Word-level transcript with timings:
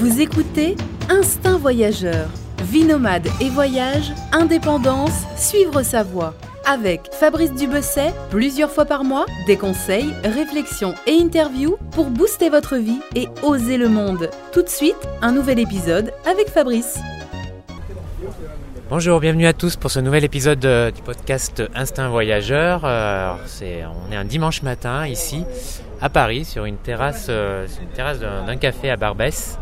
Vous 0.00 0.22
écoutez 0.22 0.76
Instinct 1.10 1.58
Voyageur. 1.58 2.30
Vie 2.62 2.84
nomade 2.84 3.28
et 3.38 3.50
voyage, 3.50 4.14
indépendance, 4.32 5.26
suivre 5.36 5.82
sa 5.82 6.02
voie. 6.02 6.32
Avec 6.66 7.12
Fabrice 7.12 7.52
Dubesset, 7.52 8.14
plusieurs 8.30 8.70
fois 8.70 8.86
par 8.86 9.04
mois, 9.04 9.26
des 9.46 9.58
conseils, 9.58 10.14
réflexions 10.24 10.94
et 11.06 11.20
interviews 11.20 11.76
pour 11.90 12.06
booster 12.06 12.48
votre 12.48 12.76
vie 12.76 13.02
et 13.14 13.28
oser 13.42 13.76
le 13.76 13.90
monde. 13.90 14.30
Tout 14.54 14.62
de 14.62 14.70
suite, 14.70 14.96
un 15.20 15.32
nouvel 15.32 15.58
épisode 15.58 16.14
avec 16.24 16.48
Fabrice. 16.48 16.98
Bonjour, 18.88 19.20
bienvenue 19.20 19.46
à 19.46 19.52
tous 19.52 19.76
pour 19.76 19.90
ce 19.90 20.00
nouvel 20.00 20.24
épisode 20.24 20.64
euh, 20.64 20.90
du 20.90 21.02
podcast 21.02 21.62
Instinct 21.74 22.08
Voyageur. 22.08 22.86
Euh, 22.86 23.34
on 23.62 24.10
est 24.12 24.16
un 24.16 24.24
dimanche 24.24 24.62
matin 24.62 25.06
ici 25.06 25.44
à 26.00 26.08
Paris 26.08 26.46
sur 26.46 26.64
une 26.64 26.78
terrasse, 26.78 27.26
euh, 27.28 27.68
sur 27.68 27.82
une 27.82 27.90
terrasse 27.90 28.18
d'un 28.18 28.56
café 28.56 28.88
à 28.88 28.96
Barbès. 28.96 29.58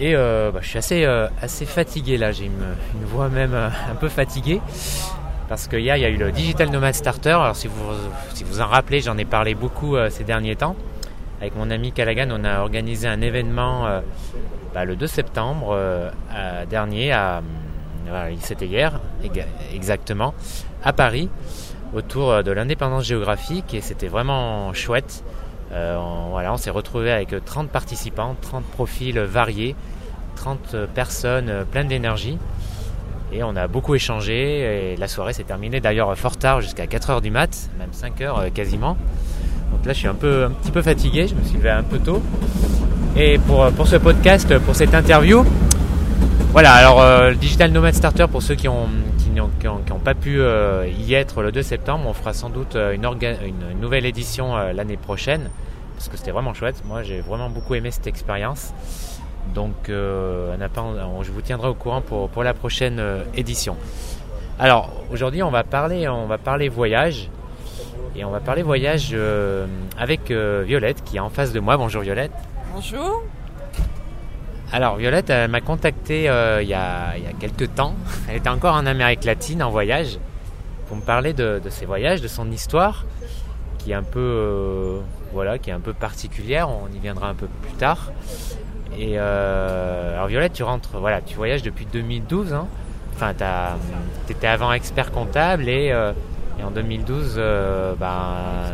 Et 0.00 0.14
euh, 0.16 0.50
bah, 0.50 0.60
je 0.62 0.68
suis 0.68 0.78
assez, 0.78 1.04
euh, 1.04 1.28
assez 1.42 1.66
fatigué 1.66 2.16
là, 2.16 2.32
j'ai 2.32 2.46
une, 2.46 3.04
voix 3.04 3.28
même 3.28 3.52
euh, 3.52 3.68
un 3.68 3.94
peu 3.94 4.08
fatiguée. 4.08 4.62
Parce 5.46 5.68
qu'hier 5.68 5.96
il 5.96 6.00
y 6.00 6.04
a 6.06 6.08
eu 6.08 6.16
le 6.16 6.32
Digital 6.32 6.70
Nomad 6.70 6.94
Starter. 6.94 7.32
Alors 7.32 7.54
si 7.54 7.68
vous 7.68 7.74
vous 8.46 8.60
en 8.62 8.66
rappelez, 8.66 9.02
j'en 9.02 9.18
ai 9.18 9.26
parlé 9.26 9.54
beaucoup 9.54 9.96
ces 10.08 10.24
derniers 10.24 10.56
temps. 10.56 10.74
Avec 11.40 11.54
mon 11.56 11.70
ami 11.70 11.92
Callaghan, 11.92 12.28
on 12.30 12.44
a 12.44 12.60
organisé 12.60 13.08
un 13.08 13.20
événement 13.20 14.00
bah, 14.72 14.84
le 14.84 14.94
2 14.94 15.06
septembre 15.08 15.76
dernier, 16.68 17.18
c'était 18.38 18.66
hier 18.66 19.00
exactement, 19.74 20.34
à 20.84 20.92
Paris, 20.92 21.28
autour 21.94 22.44
de 22.44 22.52
l'indépendance 22.52 23.04
géographique 23.06 23.74
et 23.74 23.80
c'était 23.80 24.08
vraiment 24.08 24.72
chouette. 24.72 25.24
Euh, 25.72 25.96
on, 25.96 26.30
voilà, 26.30 26.52
on 26.52 26.56
s'est 26.56 26.70
retrouvé 26.70 27.10
avec 27.12 27.34
30 27.44 27.68
participants, 27.70 28.36
30 28.40 28.64
profils 28.64 29.18
variés, 29.18 29.74
30 30.36 30.76
personnes 30.94 31.48
euh, 31.48 31.64
pleines 31.64 31.88
d'énergie. 31.88 32.38
Et 33.32 33.44
on 33.44 33.54
a 33.54 33.68
beaucoup 33.68 33.94
échangé 33.94 34.92
et 34.92 34.96
la 34.96 35.06
soirée 35.06 35.32
s'est 35.32 35.44
terminée 35.44 35.80
d'ailleurs 35.80 36.16
fort 36.18 36.36
tard, 36.36 36.60
jusqu'à 36.60 36.86
4h 36.86 37.20
du 37.20 37.30
mat, 37.30 37.70
même 37.78 37.90
5h 37.92 38.50
quasiment. 38.50 38.96
Donc 39.70 39.86
là 39.86 39.92
je 39.92 39.98
suis 39.98 40.08
un, 40.08 40.14
peu, 40.14 40.46
un 40.46 40.50
petit 40.50 40.72
peu 40.72 40.82
fatigué, 40.82 41.28
je 41.28 41.36
me 41.36 41.44
suis 41.44 41.56
levé 41.56 41.70
un 41.70 41.84
peu 41.84 42.00
tôt. 42.00 42.20
Et 43.16 43.38
pour, 43.38 43.70
pour 43.70 43.86
ce 43.86 43.94
podcast, 43.94 44.58
pour 44.58 44.74
cette 44.74 44.94
interview, 44.94 45.44
voilà, 46.52 46.72
alors 46.72 47.00
euh, 47.00 47.32
Digital 47.32 47.70
Nomad 47.70 47.94
Starter, 47.94 48.26
pour 48.26 48.42
ceux 48.42 48.56
qui 48.56 48.66
n'ont 48.66 48.88
qui 49.34 49.66
n'ont- 49.66 49.98
pas 49.98 50.14
pu 50.14 50.40
euh, 50.40 50.86
y 50.88 51.14
être 51.14 51.42
le 51.42 51.52
2 51.52 51.62
septembre, 51.62 52.04
on 52.06 52.12
fera 52.12 52.32
sans 52.32 52.50
doute 52.50 52.76
euh, 52.76 52.92
une, 52.94 53.80
nouvelle 53.80 54.06
édition 54.06 54.56
euh, 54.56 54.72
l'année 54.72 54.96
prochaine, 54.96 55.50
parce 55.96 56.08
que 56.08 56.16
c'était 56.16 56.30
vraiment 56.30 56.54
chouette. 56.54 56.82
Moi, 56.86 57.02
j'ai 57.02 57.20
vraiment 57.20 57.50
beaucoup 57.50 57.74
aimé 57.74 57.90
cette 57.90 58.06
expérience. 58.06 58.72
Donc, 59.54 59.74
je 59.88 61.30
vous 61.32 61.40
tiendrai 61.40 61.68
au 61.68 61.74
courant 61.74 62.02
pour, 62.02 62.28
pour 62.28 62.44
la 62.44 62.54
prochaine 62.54 63.02
édition. 63.34 63.76
Alors, 64.58 64.92
aujourd'hui, 65.10 65.42
on 65.42 65.50
va 65.50 65.64
parler, 65.64 66.06
on 66.08 66.26
va 66.26 66.38
parler 66.38 66.68
voyage. 66.68 67.28
Et 68.14 68.24
on 68.24 68.30
va 68.30 68.40
parler 68.40 68.62
voyage 68.62 69.16
avec 69.98 70.30
Violette, 70.30 71.02
qui 71.04 71.16
est 71.16 71.20
en 71.20 71.30
face 71.30 71.52
de 71.52 71.58
moi. 71.60 71.76
Bonjour 71.78 72.02
Violette. 72.02 72.32
Bonjour. 72.74 73.22
Alors 74.72 74.96
Violette, 74.96 75.30
elle 75.30 75.50
m'a 75.50 75.60
contacté 75.60 76.28
euh, 76.28 76.62
il, 76.62 76.68
y 76.68 76.74
a, 76.74 77.16
il 77.16 77.24
y 77.24 77.26
a 77.26 77.32
quelques 77.32 77.74
temps. 77.74 77.94
Elle 78.28 78.36
était 78.36 78.48
encore 78.48 78.74
en 78.74 78.86
Amérique 78.86 79.24
latine 79.24 79.62
en 79.62 79.70
voyage 79.70 80.18
pour 80.86 80.96
me 80.96 81.02
parler 81.02 81.32
de, 81.32 81.60
de 81.62 81.70
ses 81.70 81.86
voyages, 81.86 82.20
de 82.20 82.28
son 82.28 82.50
histoire, 82.50 83.04
qui 83.78 83.90
est 83.92 83.94
un 83.94 84.02
peu, 84.04 84.20
euh, 84.20 85.00
voilà, 85.32 85.58
qui 85.58 85.70
est 85.70 85.72
un 85.72 85.80
peu 85.80 85.92
particulière. 85.92 86.68
On 86.68 86.86
y 86.94 86.98
viendra 86.98 87.28
un 87.28 87.34
peu 87.34 87.46
plus 87.62 87.72
tard. 87.72 88.12
Et 88.96 89.14
euh, 89.18 90.14
alors 90.14 90.26
Violette, 90.28 90.52
tu 90.52 90.62
rentres, 90.62 90.90
voilà, 90.98 91.20
tu 91.20 91.36
voyages 91.36 91.62
depuis 91.62 91.86
2012. 91.86 92.52
Hein. 92.52 92.66
Enfin, 93.14 93.34
tu 94.26 94.32
étais 94.32 94.46
avant 94.46 94.72
expert 94.72 95.10
comptable 95.10 95.68
et, 95.68 95.86
et 96.58 96.62
en 96.64 96.70
2012, 96.70 97.34
euh, 97.36 97.94
ben, 97.98 98.72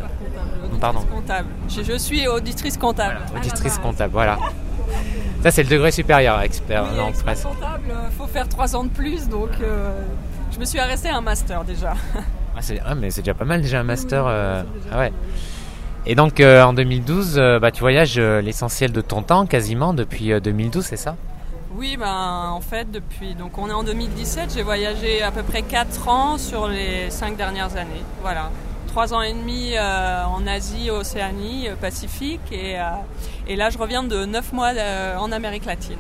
Pardon. 0.81 1.01
comptable. 1.01 1.49
Je, 1.69 1.83
je 1.83 1.97
suis 1.97 2.29
auditrice 2.29 2.77
comptable. 2.77 3.19
auditrice 3.35 3.79
comptable. 3.79 4.13
Voilà. 4.13 4.39
Ça, 5.47 5.53
c'est 5.53 5.63
le 5.63 5.69
degré 5.69 5.93
supérieur, 5.93 6.41
expert. 6.41 6.83
Oui, 6.91 6.97
non, 6.99 7.09
expert 7.11 7.41
comptable, 7.41 7.85
euh, 7.91 8.11
faut 8.19 8.27
faire 8.27 8.49
trois 8.49 8.75
ans 8.75 8.83
de 8.83 8.89
plus, 8.89 9.29
donc 9.29 9.51
euh, 9.63 9.93
je 10.53 10.59
me 10.59 10.65
suis 10.65 10.81
arrêtée 10.81 11.09
à 11.09 11.17
un 11.19 11.21
master 11.21 11.63
déjà. 11.63 11.95
Ah, 12.57 12.63
c'est- 12.63 12.81
ah, 12.85 12.97
mais 12.97 13.11
c'est 13.13 13.21
déjà 13.21 13.35
pas 13.35 13.45
mal 13.45 13.63
déjà 13.63 13.79
un 13.79 13.83
master. 13.85 14.25
euh, 14.27 14.65
ah 14.91 14.99
ouais. 14.99 15.13
Et 16.05 16.17
donc 16.17 16.41
euh, 16.41 16.63
en 16.65 16.73
2012, 16.73 17.39
euh, 17.39 17.61
bah, 17.61 17.71
tu 17.71 17.79
voyages 17.81 18.19
l'essentiel 18.19 18.91
de 18.91 19.01
ton 19.03 19.23
temps 19.23 19.47
quasiment 19.47 19.95
depuis 19.95 20.33
euh, 20.33 20.41
2012, 20.41 20.85
c'est 20.85 20.97
ça? 20.97 21.15
Oui, 21.77 21.97
ben 21.97 22.49
en 22.51 22.61
fait 22.63 22.91
depuis 22.91 23.35
donc 23.37 23.57
on 23.59 23.69
est 23.69 23.73
en 23.75 23.85
2017, 23.85 24.53
j'ai 24.53 24.63
voyagé 24.63 25.23
à 25.23 25.31
peu 25.31 25.43
près 25.45 25.63
4 25.63 26.09
ans 26.09 26.39
sur 26.39 26.67
les 26.67 27.09
5 27.11 27.37
dernières 27.37 27.77
années. 27.77 28.03
Voilà. 28.23 28.51
3 28.97 29.13
ans 29.13 29.21
et 29.21 29.35
demi 29.35 29.73
euh, 29.75 30.25
en 30.25 30.47
Asie, 30.47 30.89
Océanie, 30.89 31.69
euh, 31.69 31.77
Pacifique 31.77 32.41
et, 32.51 32.81
euh, 32.81 32.85
et 33.47 33.55
là 33.55 33.69
je 33.69 33.77
reviens 33.77 34.03
de 34.03 34.25
9 34.25 34.55
mois 34.55 34.73
en 35.19 35.31
Amérique 35.33 35.67
latine. 35.67 35.99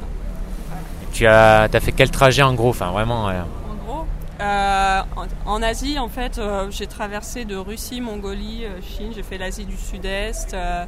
Tu 1.12 1.26
as, 1.26 1.64
as 1.64 1.80
fait 1.80 1.92
quel 1.92 2.10
trajet 2.10 2.42
en 2.42 2.54
gros 2.54 2.70
Enfin 2.70 2.92
vraiment. 2.92 3.26
En 3.26 3.74
gros, 3.86 4.06
en, 4.40 5.26
en 5.44 5.62
Asie, 5.62 5.98
en 5.98 6.08
fait, 6.08 6.40
j'ai 6.70 6.86
traversé 6.86 7.44
de 7.44 7.56
Russie, 7.56 8.00
Mongolie, 8.00 8.64
Chine. 8.82 9.12
J'ai 9.14 9.22
fait 9.22 9.36
l'Asie 9.36 9.66
du 9.66 9.76
Sud-Est. 9.76 10.54
euh, 10.54 10.84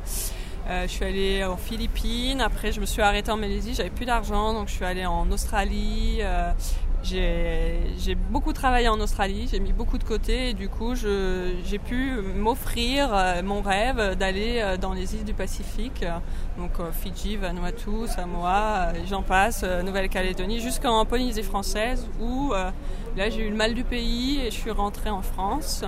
je 0.82 0.86
suis 0.86 1.04
allée 1.04 1.44
aux 1.44 1.56
Philippines. 1.56 2.40
Après, 2.40 2.72
je 2.72 2.80
me 2.80 2.86
suis 2.86 3.00
arrêtée 3.02 3.30
en 3.30 3.36
Malaisie. 3.36 3.74
J'avais 3.74 3.90
plus 3.90 4.04
d'argent, 4.06 4.52
donc 4.54 4.68
je 4.68 4.74
suis 4.74 4.84
allée 4.84 5.06
en 5.06 5.30
Australie. 5.30 6.18
euh, 6.20 6.52
j'ai 7.02 8.14
beaucoup 8.30 8.52
travaillé 8.52 8.88
en 8.88 9.00
Australie. 9.00 9.48
J'ai 9.50 9.60
mis 9.60 9.72
beaucoup 9.72 9.98
de 9.98 10.04
côté 10.04 10.50
et 10.50 10.54
du 10.54 10.68
coup, 10.68 10.94
j'ai 10.94 11.78
pu 11.78 12.20
m'offrir 12.36 13.10
euh, 13.12 13.42
mon 13.42 13.60
rêve 13.60 14.16
d'aller 14.16 14.60
euh, 14.60 14.76
dans 14.76 14.92
les 14.92 15.14
îles 15.14 15.24
du 15.24 15.34
Pacifique. 15.34 16.04
Donc 16.58 16.72
euh, 16.80 16.90
Fidji, 16.92 17.36
Vanuatu, 17.36 18.06
Samoa, 18.06 18.92
j'en 19.08 19.22
passe, 19.22 19.64
Nouvelle-Calédonie, 19.84 20.60
jusqu'en 20.60 21.04
Polynésie 21.04 21.42
française 21.42 22.08
où 22.20 22.52
là 23.16 23.30
j'ai 23.30 23.46
eu 23.46 23.50
le 23.50 23.56
mal 23.56 23.74
du 23.74 23.84
pays 23.84 24.40
et 24.40 24.50
je 24.50 24.56
suis 24.56 24.70
rentrée 24.70 25.10
en 25.10 25.22
France 25.22 25.84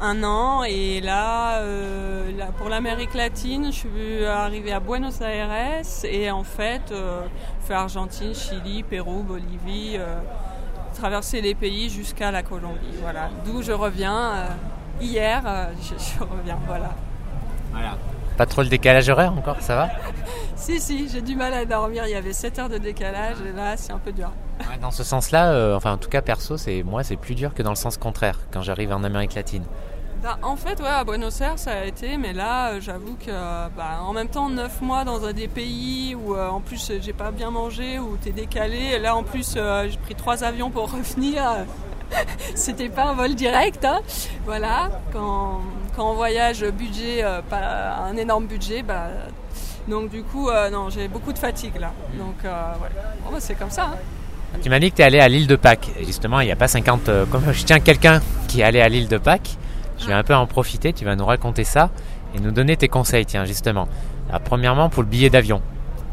un 0.00 0.24
an 0.24 0.62
et 0.64 1.00
là, 1.00 1.58
euh, 1.58 2.36
là, 2.36 2.46
pour 2.56 2.68
l'Amérique 2.68 3.14
latine 3.14 3.66
je 3.66 3.76
suis 3.76 4.24
arrivée 4.24 4.72
à 4.72 4.80
Buenos 4.80 5.20
Aires 5.20 5.82
et 6.04 6.30
en 6.30 6.42
fait 6.42 6.90
euh, 6.90 7.22
fait 7.60 7.74
Argentine, 7.74 8.34
Chili, 8.34 8.82
Pérou, 8.82 9.22
Bolivie, 9.22 9.96
euh, 9.96 10.20
traverser 10.94 11.40
les 11.40 11.54
pays 11.54 11.90
jusqu'à 11.90 12.30
la 12.30 12.42
Colombie. 12.42 12.96
Voilà, 13.02 13.28
d'où 13.44 13.62
je 13.62 13.72
reviens 13.72 14.18
euh, 14.18 14.46
hier, 15.00 15.42
je, 15.82 15.94
je 16.02 16.24
reviens, 16.24 16.58
voilà. 16.66 16.90
Pas 18.36 18.46
trop 18.46 18.62
le 18.62 18.68
décalage 18.68 19.08
horaire 19.10 19.32
encore, 19.32 19.60
ça 19.60 19.76
va? 19.76 19.88
Si, 20.60 20.78
si, 20.78 21.08
j'ai 21.08 21.22
du 21.22 21.36
mal 21.36 21.54
à 21.54 21.64
dormir. 21.64 22.04
Il 22.06 22.10
y 22.10 22.14
avait 22.14 22.34
7 22.34 22.58
heures 22.58 22.68
de 22.68 22.76
décalage 22.76 23.38
et 23.40 23.56
là, 23.56 23.78
c'est 23.78 23.92
un 23.92 23.98
peu 23.98 24.12
dur. 24.12 24.30
Ouais, 24.60 24.76
Dans 24.78 24.90
ce 24.90 25.02
sens-là, 25.02 25.52
euh, 25.52 25.74
enfin 25.74 25.92
en 25.92 25.96
tout 25.96 26.10
cas 26.10 26.20
perso, 26.20 26.58
c'est 26.58 26.82
moi 26.82 27.02
c'est 27.02 27.16
plus 27.16 27.34
dur 27.34 27.54
que 27.54 27.62
dans 27.62 27.70
le 27.70 27.76
sens 27.76 27.96
contraire 27.96 28.38
quand 28.52 28.60
j'arrive 28.60 28.92
en 28.92 29.02
Amérique 29.02 29.34
latine. 29.34 29.64
Bah, 30.22 30.38
en 30.42 30.56
fait, 30.56 30.78
ouais, 30.80 30.86
à 30.86 31.02
Buenos 31.02 31.40
Aires, 31.40 31.58
ça 31.58 31.70
a 31.70 31.84
été, 31.86 32.18
mais 32.18 32.34
là, 32.34 32.72
euh, 32.72 32.80
j'avoue 32.82 33.16
que, 33.16 33.30
bah, 33.30 34.00
en 34.02 34.12
même 34.12 34.28
temps, 34.28 34.50
9 34.50 34.82
mois 34.82 35.04
dans 35.04 35.24
un 35.24 35.32
des 35.32 35.48
pays 35.48 36.14
où, 36.14 36.34
euh, 36.34 36.50
en 36.50 36.60
plus, 36.60 36.92
j'ai 37.00 37.14
pas 37.14 37.30
bien 37.30 37.50
mangé, 37.50 37.98
où 37.98 38.18
t'es 38.18 38.32
décalé. 38.32 38.76
Et 38.76 38.98
là, 38.98 39.16
en 39.16 39.22
plus, 39.22 39.54
j'ai 39.54 39.96
pris 39.96 40.14
trois 40.14 40.44
avions 40.44 40.68
pour 40.68 40.92
revenir. 40.92 41.42
C'était 42.54 42.90
pas 42.90 43.04
un 43.04 43.14
vol 43.14 43.34
direct, 43.34 43.82
hein. 43.86 44.00
Voilà. 44.44 44.90
Quand, 45.10 45.62
quand 45.96 46.10
on 46.10 46.14
voyage 46.14 46.66
budget, 46.66 47.24
pas 47.48 47.94
un 48.06 48.14
énorme 48.18 48.46
budget, 48.46 48.82
bah, 48.82 49.06
donc 49.88 50.10
du 50.10 50.22
coup, 50.22 50.48
euh, 50.48 50.70
non, 50.70 50.88
j'ai 50.90 51.08
beaucoup 51.08 51.32
de 51.32 51.38
fatigue 51.38 51.78
là. 51.80 51.92
Donc, 52.18 52.36
euh, 52.44 52.72
ouais. 52.82 52.88
Bon, 53.24 53.30
bah, 53.32 53.38
c'est 53.40 53.54
comme 53.54 53.70
ça. 53.70 53.84
hein. 53.92 54.58
Tu 54.62 54.68
m'as 54.68 54.78
dit 54.80 54.90
que 54.90 54.96
tu 54.96 55.02
es 55.02 55.04
allé 55.04 55.20
à 55.20 55.28
l'île 55.28 55.46
de 55.46 55.56
Pâques. 55.56 55.88
Justement, 56.04 56.40
il 56.40 56.46
n'y 56.46 56.52
a 56.52 56.56
pas 56.56 56.68
50. 56.68 57.08
euh, 57.08 57.24
comme 57.26 57.52
je 57.52 57.64
tiens 57.64 57.78
quelqu'un 57.80 58.20
qui 58.48 58.60
est 58.60 58.64
allé 58.64 58.80
à 58.80 58.88
l'île 58.88 59.08
de 59.08 59.18
Pâques, 59.18 59.56
je 59.98 60.06
vais 60.06 60.12
un 60.12 60.24
peu 60.24 60.34
en 60.34 60.46
profiter. 60.46 60.92
Tu 60.92 61.04
vas 61.04 61.14
nous 61.16 61.24
raconter 61.26 61.64
ça 61.64 61.90
et 62.34 62.40
nous 62.40 62.50
donner 62.50 62.76
tes 62.76 62.88
conseils, 62.88 63.26
tiens, 63.26 63.44
justement. 63.44 63.86
Alors, 64.28 64.40
premièrement, 64.40 64.88
pour 64.88 65.02
le 65.02 65.08
billet 65.08 65.30
d'avion. 65.30 65.62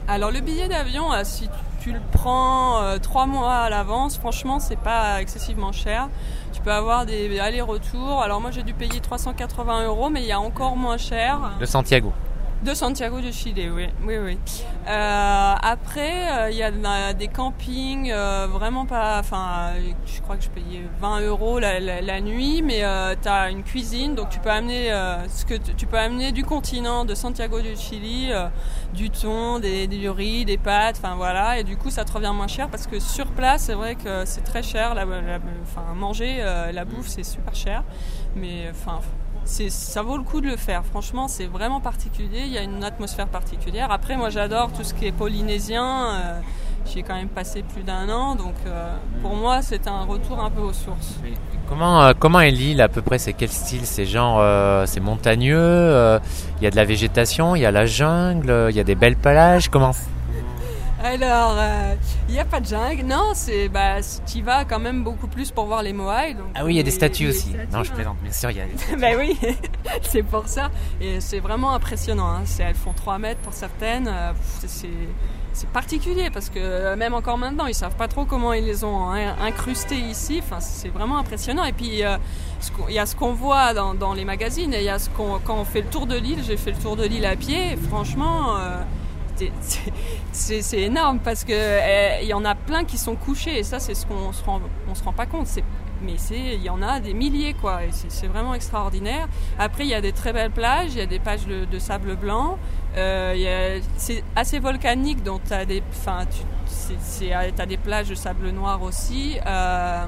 Alors 0.08 0.32
le 0.32 0.40
billet 0.40 0.68
d'avion, 0.70 1.10
si 1.24 1.50
tu 1.82 1.92
le 1.92 2.00
prends 2.14 2.82
trois 3.02 3.26
mois 3.26 3.56
à 3.56 3.70
l'avance, 3.70 4.18
franchement, 4.18 4.60
c'est 4.60 4.80
pas 4.80 5.20
excessivement 5.22 5.72
cher. 5.74 6.08
Tu 6.54 6.62
peux 6.62 6.72
avoir 6.72 7.06
des 7.06 7.38
allers-retours. 7.40 8.22
Alors 8.22 8.40
moi, 8.40 8.52
j'ai 8.52 8.64
dû 8.64 8.74
payer 8.74 9.00
380 9.02 9.86
euros, 9.86 10.10
mais 10.10 10.22
il 10.22 10.28
y 10.28 10.32
a 10.32 10.40
encore 10.40 10.78
moins 10.78 10.98
cher. 10.98 11.38
De 11.60 11.66
Santiago. 11.66 12.14
De 12.64 12.74
Santiago 12.74 13.22
du 13.22 13.32
Chili, 13.32 13.70
oui. 13.70 13.88
oui, 14.04 14.18
oui. 14.18 14.40
Euh, 14.88 15.56
après, 15.62 16.50
il 16.52 16.58
y 16.58 16.64
a 16.64 17.14
des 17.14 17.28
campings 17.28 18.12
vraiment 18.12 18.88
pas. 18.88 19.20
Enfin, 19.20 19.74
je 20.06 20.22
crois 20.22 20.38
que 20.38 20.44
je 20.44 20.50
payais 20.50 20.82
20 21.00 21.22
euros 21.22 21.60
la, 21.60 22.22
nuit, 22.22 22.64
mais 22.64 22.82
tu 23.22 23.30
as 23.30 23.52
une 23.52 23.64
cuisine, 23.64 24.16
donc 24.16 24.30
tu 24.30 24.40
peux 24.40 24.50
amener 24.50 24.90
ce 25.30 25.46
que 25.46 25.54
tu 25.54 25.86
peux 25.86 26.00
amener 26.00 26.32
du 26.32 26.44
continent 26.44 27.06
de 27.06 27.14
Santiago 27.14 27.62
du 27.62 27.76
Chili, 27.76 28.32
du 28.94 29.12
thon, 29.12 29.60
des, 29.60 29.86
du 29.86 30.10
riz, 30.10 30.44
des 30.44 30.58
pâtes, 30.58 30.98
enfin 30.98 31.16
voilà, 31.16 31.60
et 31.60 31.64
du 31.64 31.78
coup 31.78 31.92
ça 31.92 32.06
te 32.06 32.12
revient 32.12 32.34
moins 32.34 32.48
cher 32.48 32.70
parce 32.70 32.88
que 32.88 33.00
sur 33.00 33.28
place, 33.28 33.64
c'est 33.64 33.76
vrai 33.76 33.96
que 33.96 34.26
c'est 34.26 34.44
très 34.44 34.64
cher. 34.64 34.96
La, 34.96 35.06
manger, 35.94 36.44
la 36.74 36.86
bouffe, 36.86 37.08
c'est 37.08 37.24
super 37.24 37.54
cher, 37.54 37.84
mais 38.36 38.68
enfin 38.72 39.00
ça 39.48 40.02
vaut 40.02 40.18
le 40.18 40.24
coup 40.24 40.42
de 40.42 40.48
le 40.48 40.58
faire. 40.58 40.84
Franchement, 40.86 41.28
c'est 41.28 41.46
vraiment 41.46 41.80
particulier. 41.80 42.42
Il 42.46 42.52
y 42.52 42.58
a 42.58 42.64
une 42.64 42.84
atmosphère 42.84 43.28
particulière. 43.28 43.92
Après, 43.92 44.18
moi, 44.18 44.30
j'adore 44.30 44.72
tout 44.72 44.84
ce 44.84 44.94
qui 44.94 45.08
est 45.08 45.12
polynésien. 45.12 45.86
Euh, 45.86 46.40
j'y 46.86 47.00
ai 47.00 47.04
quand 47.04 47.16
même 47.16 47.30
passé 47.30 47.64
plus 47.64 47.84
d'un 47.84 48.10
an, 48.10 48.36
donc 48.36 48.56
euh, 48.66 48.94
pour 49.22 49.36
moi, 49.36 49.62
c'est 49.62 49.88
un 49.88 50.04
retour 50.04 50.40
un 50.44 50.50
peu 50.50 50.62
aux 50.62 50.74
sources. 50.74 51.16
Comment, 51.68 52.04
euh, 52.04 52.14
comment 52.18 52.40
est 52.42 52.52
l'île 52.52 52.82
à 52.82 52.88
peu 52.88 53.02
près? 53.02 53.18
C'est 53.18 53.34
quel 53.34 53.50
style? 53.50 53.86
C'est 53.86 54.06
genre, 54.06 54.42
c'est 54.88 55.00
montagneux. 55.02 56.20
Il 56.60 56.64
y 56.64 56.68
a 56.68 56.72
de 56.72 56.76
la 56.76 56.86
végétation, 56.86 57.56
il 57.56 57.62
y 57.62 57.66
a 57.66 57.72
la 57.72 57.86
jungle, 57.86 58.68
il 58.70 58.76
y 58.76 58.80
a 58.80 58.84
des 58.84 58.96
belles 58.96 59.18
plages? 59.18 59.70
Comment 59.70 59.94
alors, 61.08 61.54
il 61.54 62.32
euh, 62.32 62.34
n'y 62.34 62.40
a 62.40 62.46
pas 62.46 62.60
de 62.60 62.66
jungle. 62.66 63.04
Non, 63.04 63.32
c'est 63.34 63.70
bah, 63.70 63.98
tu 64.26 64.42
vas 64.42 64.66
quand 64.66 64.80
même 64.80 65.04
beaucoup 65.04 65.28
plus 65.28 65.52
pour 65.52 65.66
voir 65.66 65.82
les 65.82 65.94
Moai. 65.94 66.36
ah 66.54 66.66
oui, 66.66 66.74
il 66.74 66.78
y 66.78 66.80
a 66.80 66.84
des 66.84 66.92
statues 66.92 67.30
aussi. 67.30 67.56
non, 67.72 67.84
je 67.84 67.92
plaisante, 67.92 68.18
bien 68.22 68.32
sûr, 68.32 68.52
il 68.52 68.58
y 68.58 68.62
a 68.62 68.66
des 68.66 68.96
bah 69.02 69.18
oui, 69.18 69.38
c'est 70.02 70.24
pour 70.24 70.48
ça. 70.48 70.70
Et 71.00 71.22
c'est 71.22 71.40
vraiment 71.40 71.74
impressionnant. 71.74 72.28
Hein. 72.28 72.44
Elles 72.60 72.76
font 72.76 72.94
3 72.94 73.20
mètres 73.20 73.40
pour 73.42 73.54
certaines. 73.54 74.08
Euh, 74.08 74.34
c'est 75.54 75.70
particulier 75.70 76.30
parce 76.30 76.50
que 76.50 76.60
euh, 76.60 76.96
même 76.96 77.16
encore 77.16 77.40
maintenant, 77.40 77.66
ils 77.66 77.74
savent 77.74 77.96
pas 77.96 78.08
trop 78.08 78.26
comment 78.26 78.54
ils 78.54 78.66
les 78.66 78.84
ont 78.84 79.10
incrustés 79.10 79.96
ici. 79.96 80.42
Enfin, 80.44 80.60
c'est 80.60 80.90
vraiment 80.90 81.18
impressionnant. 81.18 81.64
Et 81.64 81.72
puis, 81.72 81.88
il 81.88 82.94
y 82.94 83.00
a 83.00 83.06
ce 83.06 83.16
qu'on 83.16 83.34
voit 83.34 83.74
dans, 83.74 84.14
les 84.14 84.26
magazines 84.26 84.74
et 84.74 84.80
il 84.80 84.86
y 84.86 84.90
a 84.90 85.00
ce 85.00 85.10
qu'on 85.10 85.40
quand 85.40 85.58
on 85.58 85.66
fait 85.66 85.82
le 85.82 85.88
tour 85.88 86.06
de 86.06 86.16
l'île. 86.16 86.44
J'ai 86.46 86.58
fait 86.58 86.72
le 86.72 86.78
tour 86.78 86.96
de 86.96 87.06
l'île 87.06 87.26
à 87.26 87.36
pied. 87.36 87.78
Franchement 87.90 88.58
c'est 90.32 90.80
énorme 90.80 91.20
parce 91.20 91.44
que 91.44 91.54
eh, 91.54 92.26
y 92.26 92.34
en 92.34 92.46
a 92.46 92.56
plein 92.56 92.84
qui 92.84 92.98
sont 92.98 93.16
couchés 93.16 93.60
et 93.60 93.64
ça 93.64 93.80
c'est 93.80 93.96
ce 93.96 94.06
qu'on 94.06 94.32
se 94.32 94.44
rend 94.44 94.62
on 94.90 94.96
se 94.96 95.04
rend 95.04 95.14
pas 95.14 95.26
compte. 95.26 95.48
Mais 96.02 96.14
il 96.30 96.62
y 96.62 96.70
en 96.70 96.84
a 96.84 97.00
des 97.00 97.16
milliers 97.16 97.56
quoi. 97.56 97.80
C'est 97.92 98.28
vraiment 98.28 98.54
extraordinaire. 98.54 99.28
Après 99.58 99.84
il 99.84 99.90
y 99.90 99.96
a 99.96 100.02
des 100.02 100.12
très 100.12 100.32
belles 100.32 100.52
plages 100.52 100.94
il 100.94 101.00
y 101.00 101.02
a 101.02 101.06
des 101.06 101.20
plages 101.20 101.46
de, 101.48 101.80
sable 101.80 102.16
blanc 102.16 102.58
euh, 102.96 103.80
c'est 103.98 104.24
assez 104.36 104.60
volcanique 104.60 105.24
donc 105.24 105.42
tu 105.46 105.54
as 105.54 105.66
des 105.66 105.84
des 107.68 107.78
plages 107.78 108.10
de 108.10 108.16
sable 108.16 108.50
noir 108.50 108.82
aussi 108.82 109.38
euh, 109.46 110.06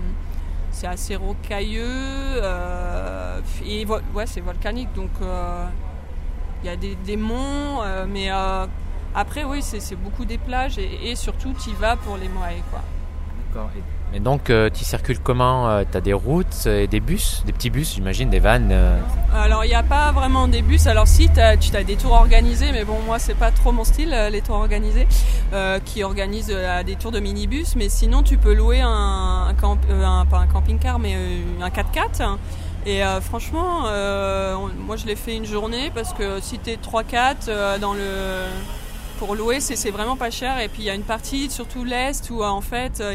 c'est 0.71 0.87
assez 0.87 1.15
rocailleux 1.15 1.83
euh, 1.85 3.39
et 3.65 3.85
ouais 3.85 4.25
c'est 4.25 4.41
volcanique 4.41 4.91
donc 4.93 5.11
il 6.63 6.67
y 6.67 6.69
a 6.69 6.75
des, 6.75 6.95
des 6.95 7.17
monts 7.17 7.81
mais 8.07 8.29
après, 9.15 9.43
oui, 9.43 9.61
c'est 9.61 9.95
beaucoup 9.95 10.25
des 10.25 10.37
plages 10.37 10.77
et, 10.77 11.15
surtout, 11.15 11.53
tu 11.61 11.71
y 11.71 11.73
vas 11.73 11.95
pour 11.95 12.17
les 12.17 12.29
moaïs. 12.29 12.61
Quoi. 12.69 12.81
D'accord. 13.47 13.69
Et 14.11 14.19
donc, 14.19 14.49
euh, 14.49 14.69
tu 14.73 14.83
circules 14.83 15.19
comment 15.19 15.69
euh, 15.69 15.83
Tu 15.89 15.95
as 15.95 16.01
des 16.01 16.13
routes 16.13 16.65
et 16.65 16.87
des 16.87 16.99
bus, 16.99 17.43
des 17.45 17.53
petits 17.53 17.69
bus, 17.69 17.93
j'imagine, 17.93 18.29
des 18.29 18.39
vannes 18.39 18.69
euh? 18.71 18.99
Alors, 19.35 19.65
il 19.65 19.67
n'y 19.67 19.75
a 19.75 19.83
pas 19.83 20.11
vraiment 20.11 20.47
des 20.47 20.63
bus. 20.63 20.87
Alors, 20.87 21.07
si, 21.07 21.29
tu 21.29 21.39
as, 21.39 21.55
des 21.55 21.95
tours 21.95 22.13
organisés, 22.13 22.71
mais 22.71 22.85
bon, 22.85 22.99
moi, 23.05 23.19
c'est 23.19 23.35
pas 23.35 23.51
trop 23.51 23.71
mon 23.71 23.83
style, 23.83 24.15
les 24.31 24.41
tours 24.41 24.55
organisés, 24.55 25.07
qui 25.85 26.03
organisent 26.03 26.55
des 26.85 26.95
tours 26.95 27.11
de 27.11 27.19
minibus. 27.19 27.75
Mais 27.75 27.89
sinon, 27.89 28.23
tu 28.23 28.37
peux 28.37 28.53
louer 28.53 28.81
un, 28.81 29.49
un, 29.49 30.25
pas 30.25 30.37
un 30.37 30.47
camping-car, 30.47 30.97
mais 30.97 31.15
un 31.61 31.69
4x4. 31.69 32.37
Et 32.85 33.01
franchement, 33.21 33.81
moi 34.79 34.95
je 34.95 35.05
l'ai 35.05 35.15
fait 35.15 35.35
une 35.35 35.45
journée 35.45 35.91
parce 35.93 36.13
que 36.13 36.39
si 36.39 36.57
tu 36.59 36.71
es 36.71 36.77
3-4 36.77 37.79
dans 37.79 37.93
le 37.93 37.99
pour 39.19 39.35
louer, 39.35 39.59
c'est 39.59 39.91
vraiment 39.91 40.15
pas 40.15 40.31
cher. 40.31 40.59
Et 40.59 40.69
puis 40.69 40.83
il 40.83 40.85
y 40.85 40.89
a 40.89 40.95
une 40.95 41.03
partie, 41.03 41.49
surtout 41.51 41.83
l'est, 41.83 42.27
où 42.31 42.41
en 42.41 42.61
fait, 42.61 43.01
euh, 43.01 43.13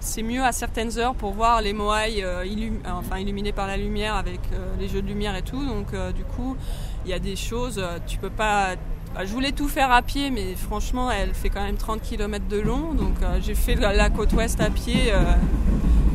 c'est 0.00 0.22
mieux 0.22 0.42
à 0.42 0.50
certaines 0.50 0.98
heures 0.98 1.14
pour 1.14 1.32
voir 1.32 1.62
les 1.62 1.72
moailles 1.72 2.24
euh, 2.24 2.44
enfin, 2.86 3.18
illuminés 3.18 3.52
par 3.52 3.68
la 3.68 3.76
lumière 3.76 4.16
avec 4.16 4.40
euh, 4.52 4.74
les 4.80 4.88
jeux 4.88 5.00
de 5.00 5.06
lumière 5.06 5.36
et 5.36 5.42
tout. 5.42 5.64
Donc 5.64 5.94
du 6.14 6.24
coup, 6.24 6.56
il 7.04 7.10
y 7.10 7.14
a 7.14 7.20
des 7.20 7.36
choses, 7.36 7.82
tu 8.06 8.18
peux 8.18 8.30
pas. 8.30 8.74
Bah, 9.14 9.24
je 9.24 9.32
voulais 9.32 9.52
tout 9.52 9.68
faire 9.68 9.92
à 9.92 10.02
pied, 10.02 10.30
mais 10.30 10.54
franchement, 10.54 11.10
elle 11.10 11.32
fait 11.32 11.48
quand 11.48 11.62
même 11.62 11.76
30 11.76 12.02
km 12.02 12.44
de 12.48 12.58
long. 12.58 12.92
Donc 12.92 13.14
j'ai 13.40 13.54
fait 13.54 13.76
la, 13.76 14.10
côte 14.10 14.32
ouest 14.32 14.60
à 14.60 14.70
pied, 14.70 15.12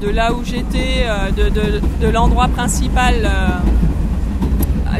de 0.02 0.10
là 0.10 0.34
où 0.34 0.44
j'étais, 0.44 1.08
de 1.38 2.10
l'endroit 2.10 2.50
principal 2.50 3.30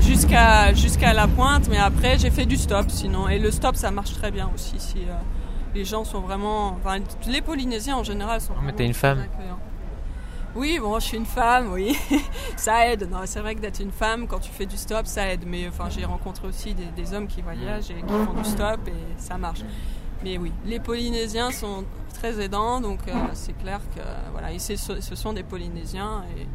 jusqu'à 0.02 0.74
jusqu'à 0.74 1.14
la 1.14 1.28
pointe, 1.28 1.68
mais 1.70 1.78
après 1.78 2.18
j'ai 2.18 2.32
fait 2.32 2.46
du 2.46 2.58
stop 2.58 2.90
sinon. 2.90 3.28
Et 3.28 3.40
le 3.40 3.52
stop 3.52 3.76
ça 3.76 3.92
marche 3.92 4.14
très 4.14 4.32
bien 4.32 4.50
aussi 4.54 4.76
si 4.78 5.00
euh, 5.00 5.14
les 5.76 5.86
gens 5.86 6.04
sont 6.04 6.22
vraiment. 6.22 6.78
Enfin, 6.78 7.00
les 7.28 7.42
Polynésiens 7.42 7.98
en 7.98 8.04
général 8.04 8.42
sont. 8.42 8.54
Mais 8.64 8.74
t'es 8.74 8.86
une 8.86 8.94
femme. 8.94 9.26
Oui, 10.56 10.78
bon, 10.80 11.00
je 11.00 11.06
suis 11.06 11.18
une 11.18 11.26
femme, 11.26 11.72
oui, 11.72 11.98
ça 12.58 12.88
aide. 12.88 13.10
Non, 13.10 13.22
c'est 13.26 13.40
vrai 13.40 13.56
que 13.56 13.60
d'être 13.60 13.80
une 13.80 13.92
femme 13.92 14.28
quand 14.28 14.38
tu 14.38 14.52
fais 14.52 14.68
du 14.68 14.78
stop, 14.78 15.08
ça 15.08 15.28
aide. 15.28 15.46
Mais 15.48 15.68
enfin, 15.68 15.90
j'ai 15.90 16.06
rencontré 16.06 16.48
aussi 16.48 16.76
des, 16.76 17.14
hommes 17.14 17.26
qui 17.26 17.42
voyagent 17.42 17.90
et 17.90 17.96
qui 17.96 18.14
font 18.26 18.34
du 18.34 18.48
stop 18.48 18.80
et 18.88 18.94
ça 19.18 19.40
marche. 19.40 19.62
Mais 20.24 20.38
oui, 20.38 20.52
les 20.66 20.80
Polynésiens 20.80 21.52
sont 21.52 21.86
très 22.14 22.40
aidants, 22.40 22.80
donc 22.80 23.00
euh, 23.08 23.14
c'est 23.34 23.58
clair 23.58 23.80
que 23.96 24.02
voilà, 24.32 24.58
ce 24.60 25.16
sont 25.16 25.34
des 25.34 25.44
Polynésiens 25.44 26.24
et, 26.38 26.46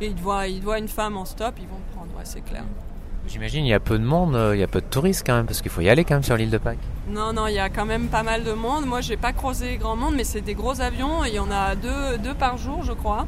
et 0.00 0.06
ils, 0.06 0.16
voient, 0.16 0.46
ils 0.46 0.62
voient 0.62 0.78
une 0.78 0.88
femme 0.88 1.16
en 1.16 1.24
stop, 1.24 1.54
ils 1.58 1.68
vont 1.68 1.80
prendre, 1.94 2.10
ouais, 2.16 2.24
c'est 2.24 2.42
clair. 2.42 2.64
J'imagine 3.26 3.64
il 3.64 3.70
y 3.70 3.74
a 3.74 3.80
peu 3.80 3.98
de 3.98 4.04
monde, 4.04 4.36
euh, 4.36 4.54
il 4.54 4.60
y 4.60 4.62
a 4.62 4.66
peu 4.66 4.82
de 4.82 4.86
touristes 4.86 5.24
quand 5.26 5.34
même, 5.34 5.46
parce 5.46 5.62
qu'il 5.62 5.70
faut 5.70 5.80
y 5.80 5.88
aller 5.88 6.04
quand 6.04 6.14
même 6.14 6.22
sur 6.22 6.36
l'île 6.36 6.50
de 6.50 6.58
Pâques. 6.58 6.76
Non, 7.08 7.32
non, 7.32 7.46
il 7.46 7.54
y 7.54 7.58
a 7.58 7.70
quand 7.70 7.86
même 7.86 8.08
pas 8.08 8.22
mal 8.22 8.44
de 8.44 8.52
monde. 8.52 8.84
Moi, 8.84 9.00
j'ai 9.00 9.16
pas 9.16 9.32
croisé 9.32 9.78
grand 9.78 9.96
monde, 9.96 10.14
mais 10.14 10.24
c'est 10.24 10.42
des 10.42 10.54
gros 10.54 10.80
avions 10.80 11.24
il 11.24 11.34
y 11.34 11.38
en 11.38 11.50
a 11.50 11.74
deux, 11.74 12.18
deux 12.22 12.34
par 12.34 12.58
jour, 12.58 12.82
je 12.82 12.92
crois. 12.92 13.26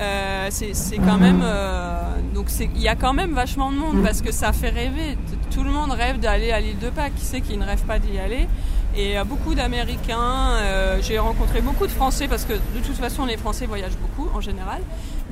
Euh, 0.00 0.48
c'est 0.50 0.96
quand 0.96 1.18
même. 1.18 1.42
Euh, 1.42 2.00
donc, 2.34 2.46
il 2.58 2.80
y 2.80 2.88
a 2.88 2.96
quand 2.96 3.12
même 3.12 3.34
vachement 3.34 3.70
de 3.70 3.76
monde 3.76 4.02
parce 4.02 4.22
que 4.22 4.32
ça 4.32 4.52
fait 4.52 4.70
rêver. 4.70 5.18
Tout 5.50 5.62
le 5.62 5.70
monde 5.70 5.90
rêve 5.90 6.18
d'aller 6.20 6.50
à 6.50 6.60
l'île 6.60 6.78
de 6.78 6.88
Pâques. 6.88 7.14
Qui 7.14 7.24
sait 7.24 7.40
qui 7.42 7.58
ne 7.58 7.66
rêve 7.66 7.82
pas 7.82 7.98
d'y 7.98 8.18
aller? 8.18 8.48
Et 8.96 9.16
beaucoup 9.26 9.54
d'Américains. 9.54 10.56
j'ai 11.02 11.18
rencontré 11.18 11.60
beaucoup 11.60 11.86
de 11.86 11.92
Français 11.92 12.28
parce 12.28 12.44
que 12.44 12.54
de 12.54 12.80
toute 12.84 12.96
façon 12.96 13.26
les 13.26 13.36
Français 13.36 13.66
voyagent 13.66 13.98
beaucoup 13.98 14.28
en 14.34 14.40
général. 14.40 14.80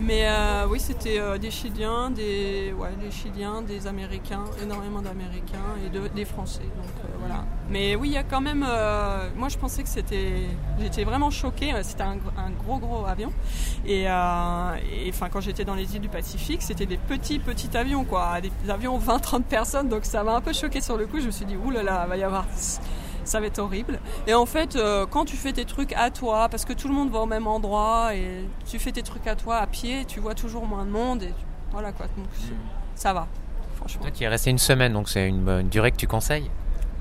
Mais 0.03 0.27
euh, 0.27 0.67
oui, 0.69 0.81
c'était 0.81 1.21
euh, 1.21 1.39
des 1.39 1.53
Chiliens, 1.53 2.11
des, 2.11 2.75
ouais, 2.77 2.91
des 3.01 3.13
Chiliens, 3.13 3.63
des 3.63 3.87
Américains, 3.87 4.45
énormément 4.61 5.01
d'Américains 5.01 5.59
et 5.87 5.91
de, 5.91 6.09
des 6.09 6.25
Français. 6.25 6.63
Donc 6.63 6.91
euh, 7.05 7.09
voilà. 7.21 7.45
Mais 7.71 7.95
oui, 7.95 8.09
il 8.09 8.15
y 8.15 8.17
a 8.17 8.25
quand 8.25 8.41
même. 8.41 8.67
moi, 9.37 9.49
je 9.49 9.57
pensais 9.59 9.83
que 9.83 9.89
c'était. 9.89 10.49
J'étais 10.81 11.05
vraiment 11.05 11.31
choquée. 11.31 11.73
C'était 11.83 12.03
un, 12.03 12.17
gros, 12.65 12.79
gros 12.79 13.07
avion. 13.07 13.33
Et, 13.87 14.07
enfin, 14.09 15.29
quand 15.33 15.41
j'étais 15.41 15.65
dans 15.65 15.77
les 15.77 15.95
îles 15.95 16.01
du 16.01 16.09
Pacifique, 16.09 16.63
c'était 16.63 16.87
des 16.87 16.99
petits, 16.99 17.39
petits 17.39 17.75
avions, 17.77 18.05
quoi. 18.05 18.41
Des 18.41 18.51
avions 18.71 18.99
20-30 18.99 19.43
personnes. 19.45 19.89
Donc 19.89 20.05
ça 20.05 20.25
m'a 20.25 20.35
un 20.35 20.41
peu 20.41 20.53
choquée 20.53 20.81
sur 20.81 20.97
le 20.97 21.07
coup. 21.07 21.21
Je 21.21 21.27
me 21.27 21.31
suis 21.31 21.47
dit, 21.47 21.57
oulala, 21.57 22.07
va 22.07 22.17
y 22.17 22.25
avoir 22.25 22.45
ça 23.25 23.41
va 23.41 23.47
être 23.47 23.59
horrible. 23.59 24.01
Et 24.27 24.35
en 24.35 24.47
fait, 24.47 24.77
euh, 24.77 25.07
quand 25.07 25.25
tu 25.25 25.37
fais 25.37 25.53
tes 25.53 25.65
trucs 25.65 25.93
à 25.95 26.11
toi, 26.11 26.49
parce 26.49 26.65
que 26.65 26.73
tout 26.73 26.89
le 26.89 26.95
monde 26.95 27.11
va 27.11 27.21
au 27.21 27.27
même 27.27 27.47
endroit, 27.47 28.15
et 28.15 28.45
tu 28.67 28.79
fais 28.79 28.93
tes 28.93 29.03
trucs 29.03 29.27
à 29.27 29.37
toi 29.37 29.57
à 29.57 29.67
pied, 29.67 30.05
tu 30.05 30.21
vois 30.21 30.35
toujours 30.35 30.67
moins 30.67 30.85
de 30.85 30.91
monde, 30.91 31.23
et 31.23 31.35
voilà 31.71 31.93
quoi. 31.93 32.07
Donc 32.17 32.27
ça 32.95 33.13
va, 33.13 33.27
franchement. 33.77 34.07
tu 34.15 34.25
es 34.25 34.29
resté 34.29 34.51
une 34.51 34.59
semaine, 34.59 34.93
donc 34.93 35.09
c'est 35.09 35.29
une, 35.29 35.69
durée 35.69 35.93
que 35.93 35.97
tu 35.97 36.07
conseilles? 36.07 36.51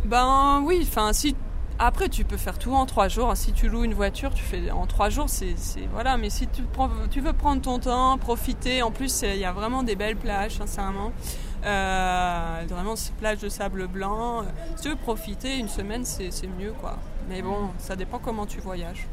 Ben 0.05 0.61
oui, 0.63 0.85
enfin 0.87 1.13
si. 1.13 1.35
Après, 1.83 2.09
tu 2.09 2.25
peux 2.25 2.37
faire 2.37 2.59
tout 2.59 2.73
en 2.73 2.85
trois 2.85 3.07
jours. 3.07 3.35
Si 3.35 3.53
tu 3.53 3.67
loues 3.67 3.83
une 3.83 3.95
voiture, 3.95 4.35
tu 4.35 4.43
fais 4.43 4.69
en 4.69 4.85
trois 4.85 5.09
jours, 5.09 5.29
c'est 5.29 5.55
voilà. 5.91 6.15
Mais 6.15 6.29
si 6.29 6.45
tu, 6.45 6.61
tu 7.09 7.21
veux 7.21 7.33
prendre 7.33 7.59
ton 7.59 7.79
temps, 7.79 8.19
profiter, 8.19 8.83
en 8.83 8.91
plus, 8.91 9.23
il 9.23 9.37
y 9.37 9.45
a 9.45 9.51
vraiment 9.51 9.81
des 9.81 9.95
belles 9.95 10.15
plages, 10.15 10.57
sincèrement. 10.57 11.11
Euh, 11.63 12.63
vraiment, 12.69 12.95
ces 12.95 13.11
plages 13.13 13.39
de 13.39 13.49
sable 13.49 13.87
blanc. 13.87 14.43
Si 14.75 14.83
tu 14.83 14.89
veux 14.89 14.95
profiter, 14.95 15.57
une 15.57 15.69
semaine, 15.69 16.05
c'est 16.05 16.31
mieux, 16.59 16.73
quoi. 16.79 16.97
Mais 17.29 17.41
bon, 17.41 17.69
ça 17.77 17.95
dépend 17.95 18.19
comment 18.19 18.45
tu 18.45 18.59
voyages. 18.59 19.07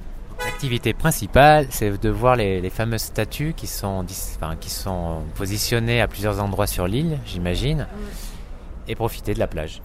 L'activité 0.44 0.94
principale, 0.94 1.66
c'est 1.70 2.00
de 2.00 2.08
voir 2.08 2.36
les, 2.36 2.70
fameuses 2.70 3.02
statues 3.02 3.54
qui 3.56 3.66
sont, 3.66 4.04
qui 4.60 4.70
sont 4.70 5.22
positionnées 5.34 6.00
à 6.00 6.08
plusieurs 6.08 6.40
endroits 6.40 6.68
sur 6.68 6.86
l'île, 6.86 7.18
j'imagine, 7.26 7.86
et 8.86 8.94
profiter 8.94 9.34
de 9.34 9.40
la 9.40 9.48
plage. 9.48 9.82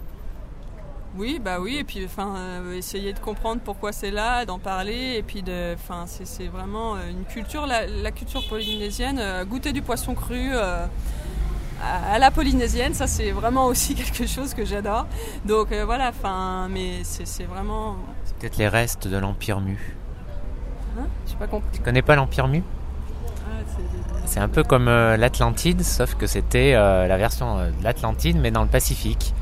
Oui, 1.16 1.40
bah 1.44 1.60
oui, 1.60 1.78
et 1.78 1.84
puis 1.84 2.04
enfin, 2.06 2.36
euh, 2.38 2.76
essayer 2.76 3.14
de 3.14 3.20
comprendre 3.20 3.62
pourquoi 3.64 3.92
c'est 3.92 4.10
là, 4.10 4.46
d'en 4.46 4.58
parler, 4.58 5.16
et 5.18 5.22
puis 5.22 5.44
de, 5.44 5.76
enfin, 5.76 6.06
c'est 6.08 6.48
vraiment 6.48 6.96
une 6.98 7.24
culture, 7.26 7.68
la, 7.68 8.12
culture 8.12 8.48
polynésienne, 8.48 9.20
euh, 9.20 9.46
goûter 9.46 9.74
du 9.74 9.84
poisson 9.84 10.16
cru 10.16 10.52
à, 12.12 12.20
la 12.20 12.32
polynésienne. 12.32 12.94
Ça, 12.94 13.08
c'est 13.08 13.32
vraiment 13.32 13.66
aussi 13.66 13.96
quelque 13.96 14.28
chose 14.28 14.54
que 14.54 14.66
j'adore. 14.66 15.08
Donc 15.46 15.74
voilà, 15.86 16.10
enfin, 16.10 16.68
mais 16.70 17.04
c'est 17.04 17.46
vraiment. 17.46 17.98
C'est 18.26 18.36
peut-être 18.38 18.58
les 18.58 18.68
restes 18.68 19.08
de 19.08 19.18
l'Empire 19.18 19.62
Mu. 19.62 19.96
Hein? 21.00 21.08
Pas 21.40 21.48
compris. 21.48 21.70
Tu 21.74 21.82
connais 21.82 22.02
pas 22.02 22.16
l'Empire 22.16 22.48
Mu? 22.48 22.64
Ah, 23.28 23.64
c'est 24.26 24.40
un 24.40 24.50
peu 24.50 24.64
comme 24.64 24.86
l'Atlantide, 24.86 25.84
sauf 25.84 26.16
que 26.16 26.28
c'était 26.28 26.74
la 26.74 27.18
version 27.18 27.58
de 27.58 27.84
l'Atlantide, 27.84 28.38
mais 28.40 28.52
dans 28.52 28.64
le 28.64 28.70
Pacifique. 28.70 29.34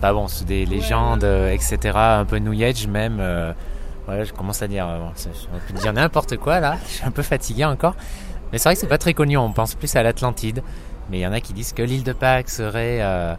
Bah 0.00 0.12
bon, 0.12 0.28
c'est 0.28 0.44
des 0.44 0.66
légendes, 0.66 1.24
etc., 1.24 1.78
un 1.94 2.24
peu 2.24 2.38
New 2.38 2.60
Age 2.62 2.86
même. 2.86 3.20
Ouais, 4.08 4.24
je 4.24 4.32
commence 4.34 4.60
à 4.60 4.68
dire, 4.68 4.86
on 4.86 5.72
peut 5.72 5.78
dire 5.78 5.92
n'importe 5.92 6.36
quoi 6.36 6.60
là. 6.60 6.76
Je 6.86 6.92
suis 6.94 7.04
un 7.04 7.10
peu 7.10 7.22
fatigué 7.22 7.64
encore. 7.64 7.94
Mais 8.52 8.58
c'est 8.58 8.68
vrai 8.68 8.74
que 8.74 8.80
c'est 8.80 8.86
pas 8.86 8.98
très 8.98 9.14
connu. 9.14 9.36
On 9.36 9.52
pense 9.52 9.74
plus 9.74 9.94
à 9.96 10.02
l'Atlantide. 10.02 10.62
Mais 11.10 11.18
il 11.18 11.20
y 11.22 11.26
en 11.26 11.32
a 11.32 11.40
qui 11.40 11.52
disent 11.52 11.72
que 11.72 11.82
l'île 11.82 12.04
de 12.04 12.12
Pâques 12.12 12.50
serait, 12.50 12.98
euh, 13.02 13.34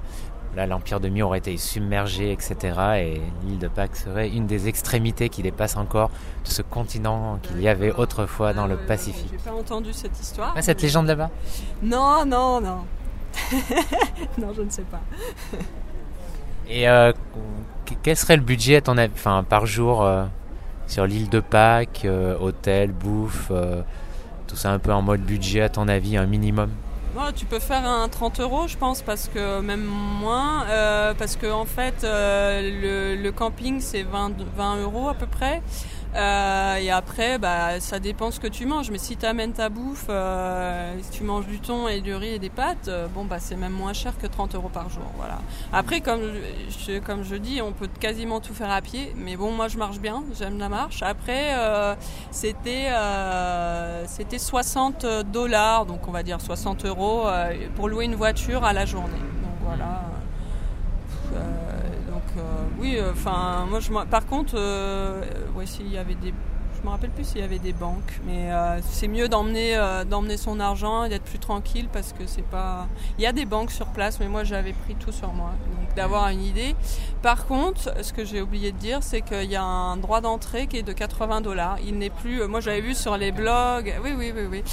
là, 0.56 0.68
l'empire 0.68 1.00
de 1.00 1.10
Mu 1.10 1.24
aurait 1.24 1.40
été 1.40 1.58
submergé, 1.58 2.32
etc. 2.32 2.56
Et 2.98 3.22
l'île 3.44 3.60
de 3.60 3.68
Pâques 3.68 3.96
serait 3.96 4.30
une 4.30 4.48
des 4.48 4.68
extrémités 4.68 5.30
qui 5.30 5.42
dépasse 5.42 5.76
encore 5.78 6.10
de 6.44 6.50
ce 6.50 6.62
continent 6.62 7.40
qu'il 7.42 7.62
y 7.62 7.68
avait 7.68 7.92
autrefois 7.92 8.54
dans 8.54 8.68
le 8.68 8.78
Pacifique. 8.78 9.32
J'ai 9.32 9.50
pas 9.50 9.56
entendu 9.56 9.94
cette 9.94 10.20
histoire. 10.20 10.54
Ah, 10.56 10.62
cette 10.62 10.82
légende 10.82 11.08
là-bas? 11.08 11.30
Non, 11.82 12.26
non, 12.26 12.62
non. 12.62 12.86
non, 14.38 14.54
je 14.56 14.62
ne 14.62 14.70
sais 14.70 14.84
pas. 14.84 15.02
Et 16.68 16.88
euh, 16.90 17.12
quel 18.02 18.18
serait 18.18 18.38
le 18.38 18.44
budget 18.44 18.78
à 18.78 18.82
ton 18.82 18.98
avis, 18.98 19.14
enfin, 19.14 19.44
par 19.48 19.66
jour 19.66 20.04
euh, 20.04 20.26
sur 20.88 21.06
l'île 21.06 21.30
de 21.30 21.40
Pâques, 21.40 22.04
euh, 22.06 22.38
hôtel, 22.40 22.92
bouffe, 22.92 23.50
euh, 23.52 23.82
tout 24.48 24.56
ça 24.56 24.72
un 24.72 24.80
peu 24.80 24.92
en 24.94 25.02
mode 25.02 25.22
budget 25.22 25.62
à 25.62 25.70
ton 25.70 25.88
avis, 25.88 26.18
un 26.18 26.26
minimum? 26.26 26.70
Tu 27.36 27.46
peux 27.46 27.60
faire 27.60 27.86
un 27.86 28.08
30 28.10 28.40
euros, 28.40 28.68
je 28.68 28.78
pense, 28.78 29.02
parce 29.02 29.30
que 29.30 29.62
même 29.62 29.84
moins, 29.84 30.66
euh, 30.68 31.14
parce 31.14 31.36
que 31.36 31.52
en 31.52 31.66
fait, 31.66 32.04
le, 32.04 33.16
le, 33.16 33.32
camping 33.32 33.80
c'est 33.80 34.04
20, 34.04 34.34
20 34.56 34.82
euros 34.82 35.10
à 35.10 35.14
peu 35.14 35.26
près. 35.26 35.62
Euh, 36.16 36.76
et 36.78 36.92
après, 36.92 37.38
bah, 37.38 37.80
ça 37.80 38.00
dépend 38.00 38.32
ce 38.32 38.40
que 38.40 38.48
tu 38.48 38.66
manges. 38.66 38.90
Mais 38.92 38.98
si 38.98 39.18
tu 39.18 39.26
amènes 39.26 39.54
ta 39.54 39.70
bouffe, 39.70 40.06
euh, 40.10 40.96
si 41.02 41.12
tu 41.12 41.24
manges 41.24 41.48
du 41.48 41.60
thon 41.60 41.88
et 41.88 42.02
du 42.02 42.16
riz 42.16 42.36
et 42.36 42.40
des 42.40 42.50
pâtes, 42.50 42.88
euh, 42.88 43.08
bon, 43.08 43.26
bah, 43.26 43.38
c'est 43.40 43.56
même 43.56 43.74
moins 43.74 43.94
cher 43.94 44.18
que 44.18 44.28
30 44.28 44.56
euros 44.56 44.70
par 44.70 44.90
jour. 44.90 45.04
Voilà. 45.18 45.40
Après, 45.74 46.02
comme 46.02 46.22
je, 46.88 47.00
comme 47.00 47.24
je 47.24 47.36
dis, 47.36 47.62
on 47.62 47.74
peut 47.74 47.90
quasiment 48.00 48.40
tout 48.40 48.54
faire 48.54 48.72
à 48.72 48.82
pied. 48.82 49.14
Mais 49.18 49.36
bon, 49.36 49.52
moi, 49.52 49.68
je 49.68 49.78
marche 49.78 50.00
bien. 50.00 50.24
J'aime 50.38 50.58
la 50.58 50.70
marche. 50.70 51.04
Après, 51.04 51.54
c'était 52.32 52.92
c'était 54.08 54.38
60 54.40 55.06
dollars, 55.32 55.86
donc 55.86 56.08
on 56.08 56.12
va 56.12 56.24
dire 56.24 56.40
60 56.40 56.86
euros 56.86 57.26
pour 57.76 57.90
louer 57.90 58.06
une 58.06 58.16
voiture 58.16 58.64
à 58.64 58.74
la 58.74 58.86
journée. 58.86 59.12
Donc 59.14 59.68
voilà. 59.68 60.15
Oui, 62.86 62.98
euh, 63.00 63.14
enfin, 63.14 63.66
moi, 63.68 63.80
je, 63.80 63.92
par 63.92 64.28
contre, 64.28 64.54
euh, 64.56 65.24
ouais, 65.56 65.66
s'il 65.66 65.92
y 65.92 65.98
avait 65.98 66.14
des 66.14 66.34
me 66.84 66.92
rappelle 66.92 67.10
plus 67.10 67.24
s'il 67.24 67.42
y 67.42 67.44
avait 67.44 67.58
des 67.58 67.74
banques, 67.74 68.20
mais 68.28 68.54
euh, 68.54 68.80
c'est 68.84 69.08
mieux 69.08 69.28
d'emmener 69.28 69.76
d'emmener 70.08 70.38
son 70.38 70.60
argent 70.60 71.06
et 71.06 71.10
d'être 71.10 71.24
plus 71.24 71.40
tranquille 71.40 71.88
parce 71.92 72.14
que 72.14 72.28
c'est 72.28 72.46
pas. 72.46 72.88
Il 73.18 73.24
y 73.24 73.26
a 73.26 73.32
des 73.32 73.46
banques 73.46 73.72
sur 73.72 73.88
place, 73.88 74.20
mais 74.20 74.28
moi 74.28 74.44
j'avais 74.44 74.74
pris 74.74 74.94
tout 74.94 75.12
sur 75.12 75.34
moi, 75.34 75.50
donc 75.76 75.96
d'avoir 75.96 76.28
une 76.28 76.44
idée. 76.44 76.76
Par 77.24 77.48
contre, 77.48 77.92
ce 78.04 78.14
que 78.14 78.24
j'ai 78.24 78.40
oublié 78.40 78.72
de 78.72 78.78
dire, 78.78 79.00
c'est 79.02 79.22
qu'il 79.22 79.50
y 79.50 79.56
a 79.56 79.64
un 79.64 79.98
droit 79.98 80.22
d'entrée 80.22 80.68
qui 80.68 80.78
est 80.78 80.84
de 80.84 80.94
80 80.94 81.42
dollars. 81.42 81.80
Il 81.84 81.98
n'est 81.98 82.12
plus. 82.12 82.46
Moi 82.46 82.60
j'avais 82.60 82.82
vu 82.82 82.94
sur 82.94 83.18
les 83.18 83.32
blogs. 83.32 83.92
Oui, 84.04 84.14
oui, 84.16 84.32
oui, 84.36 84.44
oui. 84.48 84.64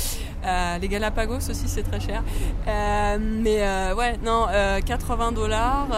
Les 0.81 0.89
Galapagos 0.89 1.51
aussi 1.51 1.69
c'est 1.69 1.83
très 1.83 2.01
cher. 2.01 2.23
mais 2.67 3.63
ouais, 3.97 4.19
non, 4.25 4.47
80 4.85 5.33
dollars. 5.33 5.89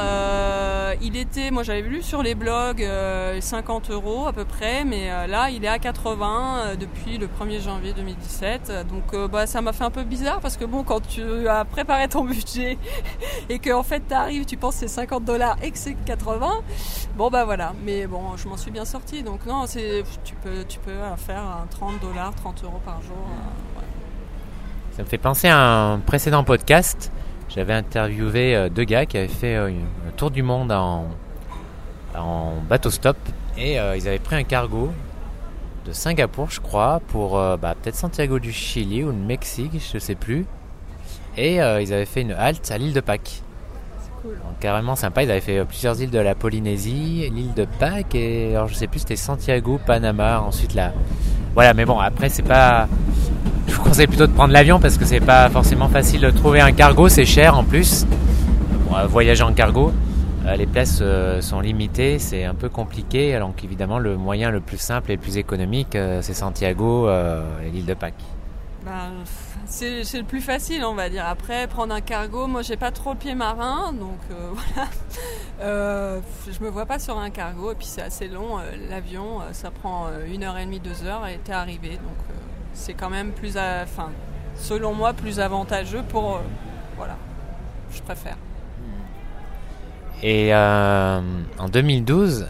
il 1.00 1.16
était. 1.16 1.50
Moi 1.50 1.62
j'avais 1.62 1.82
vu 1.82 2.02
sur 2.02 2.22
les 2.22 2.34
blogs 2.34 2.86
50 3.40 3.90
euros 3.90 4.26
à 4.26 4.32
peu 4.32 4.44
près, 4.44 4.84
mais 4.84 5.08
là 5.26 5.50
il 5.50 5.64
est 5.64 5.68
à 5.68 5.78
80 5.78 6.64
euh, 6.64 6.76
depuis 6.76 7.18
le 7.18 7.26
1er 7.26 7.60
janvier 7.60 7.92
2017. 7.92 8.72
Donc 8.88 9.14
euh, 9.14 9.28
bah, 9.28 9.46
ça 9.46 9.60
m'a 9.60 9.72
fait 9.72 9.84
un 9.84 9.90
peu 9.90 10.02
bizarre 10.02 10.40
parce 10.40 10.56
que 10.56 10.64
bon, 10.64 10.82
quand 10.82 11.00
tu 11.00 11.48
as 11.48 11.64
préparé 11.64 12.08
ton 12.08 12.24
budget 12.24 12.78
et 13.48 13.58
que 13.58 13.70
en 13.70 13.82
fait 13.82 14.02
tu 14.08 14.14
arrives, 14.14 14.44
tu 14.44 14.56
penses 14.56 14.76
c'est 14.76 14.88
50 14.88 15.24
dollars 15.24 15.56
et 15.62 15.70
que 15.70 15.78
c'est 15.78 15.94
80, 15.94 16.62
bon 17.16 17.30
bah 17.30 17.44
voilà. 17.44 17.72
Mais 17.84 18.06
bon, 18.06 18.36
je 18.36 18.48
m'en 18.48 18.56
suis 18.56 18.70
bien 18.70 18.84
sorti. 18.84 19.22
Donc 19.22 19.46
non, 19.46 19.66
c'est 19.66 20.04
tu 20.24 20.34
peux 20.36 20.64
tu 20.68 20.78
peux 20.78 20.92
faire 21.16 21.66
30 21.70 22.00
dollars, 22.00 22.34
30 22.34 22.64
euros 22.64 22.80
par 22.84 23.00
jour. 23.02 23.16
Euh, 23.16 23.80
ça 24.96 25.02
me 25.02 25.08
fait 25.08 25.18
penser 25.18 25.48
à 25.48 25.58
un 25.58 25.98
précédent 25.98 26.44
podcast. 26.44 27.10
J'avais 27.48 27.74
interviewé 27.74 28.68
deux 28.70 28.84
gars 28.84 29.06
qui 29.06 29.18
avaient 29.18 29.28
fait 29.28 29.56
un 29.56 29.72
tour 30.16 30.30
du 30.30 30.42
monde 30.42 30.72
en, 30.72 31.06
en 32.16 32.52
bateau 32.68 32.90
stop 32.90 33.16
et 33.56 33.74
ils 33.74 34.08
avaient 34.08 34.18
pris 34.18 34.36
un 34.36 34.42
cargo 34.44 34.90
de 35.84 35.92
Singapour, 35.92 36.50
je 36.50 36.60
crois, 36.60 37.00
pour 37.08 37.38
euh, 37.38 37.56
bah, 37.56 37.74
peut-être 37.80 37.96
Santiago 37.96 38.38
du 38.38 38.52
Chili 38.52 39.04
ou 39.04 39.08
le 39.08 39.12
Mexique, 39.12 39.72
je 39.92 39.98
sais 39.98 40.14
plus. 40.14 40.46
Et 41.36 41.60
euh, 41.60 41.82
ils 41.82 41.92
avaient 41.92 42.06
fait 42.06 42.22
une 42.22 42.32
halte 42.32 42.70
à 42.70 42.78
l'île 42.78 42.94
de 42.94 43.00
Pâques. 43.00 43.42
Cool. 44.22 44.32
Donc, 44.32 44.58
carrément 44.60 44.96
sympa. 44.96 45.22
Ils 45.22 45.30
avaient 45.30 45.40
fait 45.40 45.58
euh, 45.58 45.64
plusieurs 45.64 46.00
îles 46.00 46.10
de 46.10 46.18
la 46.18 46.34
Polynésie, 46.34 47.28
l'île 47.30 47.54
de 47.54 47.66
Pâques 47.66 48.14
et 48.14 48.56
alors 48.56 48.68
je 48.68 48.74
sais 48.74 48.86
plus 48.86 49.00
c'était 49.00 49.16
Santiago, 49.16 49.78
Panama, 49.84 50.40
ensuite 50.40 50.74
là. 50.74 50.92
Voilà, 51.54 51.74
mais 51.74 51.84
bon 51.84 51.98
après 51.98 52.28
c'est 52.28 52.42
pas. 52.42 52.88
Je 53.74 53.78
vous 53.80 53.86
conseille 53.86 54.06
plutôt 54.06 54.28
de 54.28 54.32
prendre 54.32 54.52
l'avion 54.52 54.78
parce 54.78 54.96
que 54.96 55.04
c'est 55.04 55.18
pas 55.18 55.50
forcément 55.50 55.88
facile 55.88 56.20
de 56.20 56.30
trouver 56.30 56.60
un 56.60 56.70
cargo, 56.70 57.08
c'est 57.08 57.24
cher 57.24 57.58
en 57.58 57.64
plus. 57.64 58.06
voyager 59.08 59.42
en 59.42 59.52
cargo. 59.52 59.92
Euh, 60.46 60.54
les 60.54 60.66
places 60.66 61.00
euh, 61.02 61.40
sont 61.40 61.58
limitées, 61.58 62.20
c'est 62.20 62.44
un 62.44 62.54
peu 62.54 62.68
compliqué. 62.68 63.34
Alors 63.34 63.52
évidemment, 63.64 63.98
le 63.98 64.16
moyen 64.16 64.52
le 64.52 64.60
plus 64.60 64.78
simple 64.78 65.10
et 65.10 65.16
le 65.16 65.20
plus 65.20 65.38
économique, 65.38 65.96
euh, 65.96 66.22
c'est 66.22 66.34
Santiago 66.34 67.08
et 67.10 67.70
l'île 67.72 67.84
de 67.84 67.94
Pâques. 67.94 68.14
Ben, 68.84 69.10
c'est 69.66 70.04
le 70.14 70.22
plus 70.22 70.40
facile, 70.40 70.84
on 70.84 70.94
va 70.94 71.08
dire. 71.08 71.26
Après, 71.26 71.66
prendre 71.66 71.92
un 71.92 72.00
cargo, 72.00 72.46
moi 72.46 72.62
j'ai 72.62 72.76
pas 72.76 72.92
trop 72.92 73.14
le 73.14 73.18
pied 73.18 73.34
marin, 73.34 73.92
donc 73.92 74.20
voilà. 75.58 76.20
je 76.46 76.64
me 76.64 76.70
vois 76.70 76.86
pas 76.86 77.00
sur 77.00 77.18
un 77.18 77.30
cargo, 77.30 77.72
et 77.72 77.74
puis 77.74 77.88
c'est 77.88 78.02
assez 78.02 78.28
long. 78.28 78.58
L'avion, 78.88 79.40
ça 79.50 79.72
prend 79.72 80.10
une 80.32 80.44
heure 80.44 80.58
et 80.58 80.64
demie, 80.64 80.78
deux 80.78 81.04
heures, 81.04 81.26
et 81.26 81.40
t'es 81.42 81.52
arrivé. 81.52 81.98
C'est 82.74 82.94
quand 82.94 83.10
même 83.10 83.32
plus, 83.32 83.56
enfin, 83.56 84.10
selon 84.56 84.92
moi, 84.92 85.12
plus 85.12 85.40
avantageux 85.40 86.02
pour. 86.02 86.40
voilà, 86.96 87.16
je 87.90 88.02
préfère. 88.02 88.36
Et 90.22 90.54
euh, 90.54 91.20
en 91.58 91.68
2012, 91.68 92.46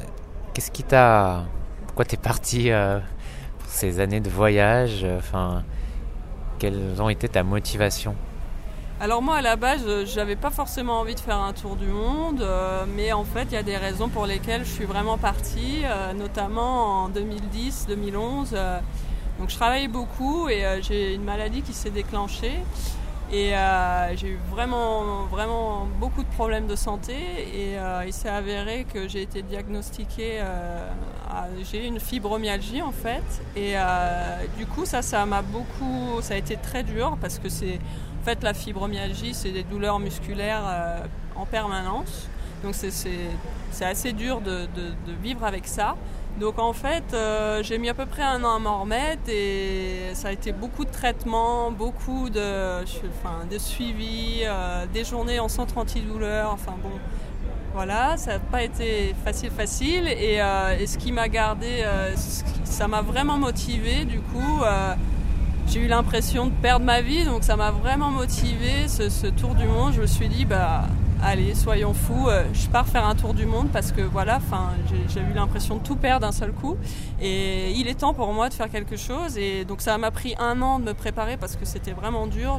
qu'est-ce 0.53 0.71
qui 0.71 0.85
t'a. 0.85 1.45
Pourquoi 1.87 2.05
t'es 2.05 2.17
parti 2.17 2.71
euh, 2.71 2.99
pour 3.59 3.69
ces 3.69 4.01
années 4.01 4.21
de 4.21 4.29
voyage 4.29 5.05
Enfin, 5.19 5.65
quelles 6.59 7.01
ont 7.01 7.09
été 7.09 7.29
ta 7.29 7.43
motivation? 7.43 8.15
Alors 9.01 9.23
moi 9.23 9.37
à 9.37 9.43
la 9.43 9.57
base 9.57 9.85
j'avais 10.05 10.37
pas 10.37 10.51
forcément 10.51 11.01
envie 11.01 11.17
de 11.17 11.21
faire 11.21 11.39
un 11.39 11.53
tour 11.53 11.75
du 11.75 11.89
monde, 11.89 12.43
euh, 12.43 12.85
mais 12.97 13.13
en 13.13 13.25
fait 13.25 13.47
il 13.51 13.55
y 13.55 13.57
a 13.57 13.65
des 13.65 13.77
raisons 13.77 14.09
pour 14.09 14.25
lesquelles 14.25 14.65
je 14.65 14.71
suis 14.71 14.85
vraiment 14.85 15.19
partie, 15.19 15.83
notamment 16.17 17.05
en 17.05 17.11
2010-2011. 17.11 18.57
Donc 19.39 19.51
je 19.51 19.57
travaillais 19.57 19.89
beaucoup 19.89 20.49
et 20.49 20.65
j'ai 20.83 21.15
une 21.15 21.25
maladie 21.25 21.63
qui 21.63 21.73
s'est 21.73 21.91
déclenchée 21.91 22.61
et 23.33 23.55
euh, 23.55 24.15
j'ai 24.17 24.29
eu 24.29 24.39
vraiment, 24.51 25.25
vraiment 25.25 25.89
beaucoup 25.99 26.23
de 26.23 26.29
problèmes 26.29 26.67
de 26.67 26.77
santé 26.77 27.15
et 27.15 27.79
euh, 27.79 28.05
il 28.07 28.13
s'est 28.13 28.29
avéré 28.29 28.87
que 28.93 29.09
j'ai 29.09 29.23
été 29.23 29.43
diagnostiquée, 29.43 30.39
euh, 30.41 30.89
j'ai 31.71 31.87
une 31.87 31.99
fibromyalgie 31.99 32.83
en 32.83 32.93
fait. 32.93 33.25
Et 33.57 33.75
du 34.57 34.67
coup 34.67 34.85
ça, 34.85 35.03
ça 35.03 35.25
m'a 35.27 35.43
beaucoup, 35.43 36.21
ça 36.21 36.35
a 36.35 36.37
été 36.37 36.57
très 36.57 36.83
dur 36.83 37.17
parce 37.21 37.39
que 37.39 37.49
c'est, 37.49 37.79
en 38.21 38.25
fait 38.25 38.43
la 38.43 38.55
fibromyalgie 38.55 39.35
c'est 39.35 39.51
des 39.51 39.65
douleurs 39.65 39.99
musculaires 39.99 41.03
en 41.35 41.47
permanence. 41.47 42.29
Donc 42.63 42.75
c'est 42.75 43.85
assez 43.85 44.13
dur 44.13 44.43
de, 44.43 44.67
de, 44.77 45.13
vivre 45.23 45.45
avec 45.45 45.67
ça. 45.67 45.97
Donc 46.41 46.59
en 46.59 46.73
fait, 46.73 47.05
euh, 47.13 47.63
j'ai 47.63 47.79
mis 47.79 47.89
à 47.89 47.95
peu 47.95 48.07
près 48.07 48.23
un 48.23 48.43
an 48.43 48.57
à 48.57 48.59
m'en 48.59 48.81
remettre 48.81 49.29
et 49.29 50.11
ça 50.15 50.29
a 50.29 50.33
été 50.33 50.51
beaucoup 50.51 50.85
de 50.85 50.91
traitements, 50.91 51.71
beaucoup 51.71 52.29
de, 52.29 52.83
enfin, 52.83 53.47
de 53.49 53.59
suivi, 53.59 54.41
euh, 54.43 54.85
des 54.93 55.05
journées 55.05 55.39
en 55.39 55.49
centre 55.49 55.79
antidouleur. 55.79 56.51
Enfin 56.53 56.75
bon, 56.83 56.91
voilà, 57.73 58.17
ça 58.17 58.33
n'a 58.33 58.39
pas 58.41 58.65
été 58.65 59.15
facile 59.25 59.51
facile 59.51 60.09
et, 60.09 60.41
euh, 60.41 60.85
ce 60.87 60.99
qui 60.99 61.13
m'a 61.13 61.29
gardé, 61.29 61.85
ça 62.65 62.89
m'a 62.89 63.03
vraiment 63.03 63.39
motivé. 63.39 64.05
Du 64.05 64.19
coup, 64.19 64.63
j'ai 65.69 65.81
eu 65.81 65.87
l'impression 65.87 66.47
de 66.47 66.53
perdre 66.53 66.85
ma 66.85 67.01
vie, 67.01 67.25
donc 67.25 67.45
ça 67.45 67.55
m'a 67.55 67.71
vraiment 67.71 68.11
motivé 68.11 68.89
ce, 68.89 69.09
ce, 69.09 69.29
tour 69.29 69.55
du 69.55 69.67
monde. 69.67 69.93
Je 69.93 70.01
me 70.01 70.07
suis 70.07 70.29
dit 70.29 70.45
bah 70.45 70.89
allez, 71.25 71.55
soyons 71.55 71.95
fous, 71.95 72.29
euh, 72.29 72.45
je 72.53 72.69
pars 72.69 72.87
faire 72.87 73.07
un 73.07 73.15
tour 73.15 73.35
du 73.35 73.47
monde 73.47 73.69
parce 73.73 73.93
que 73.93 74.03
voilà, 74.03 74.37
enfin, 74.37 74.71
j'ai 75.09 75.21
eu 75.21 75.33
l'impression 75.35 75.77
de 75.77 75.83
tout 75.83 75.97
perdre 75.97 76.27
d'un 76.27 76.33
seul 76.33 76.53
coup. 76.53 76.77
Et 77.21 77.73
il 77.73 77.89
est 77.89 77.95
temps 77.95 78.15
pour 78.15 78.33
moi 78.33 78.49
de 78.49 78.55
faire 78.55 78.71
quelque 78.71 78.97
chose. 78.97 79.39
Et 79.39 79.65
donc 79.65 79.81
ça 79.81 79.97
m'a 79.99 80.11
pris 80.11 80.35
un 80.39 80.61
an 80.63 80.79
de 80.79 80.85
me 80.85 80.95
préparer 80.95 81.37
parce 81.37 81.57
que 81.57 81.65
c'était 81.65 81.93
vraiment 81.93 82.27
dur. 82.27 82.59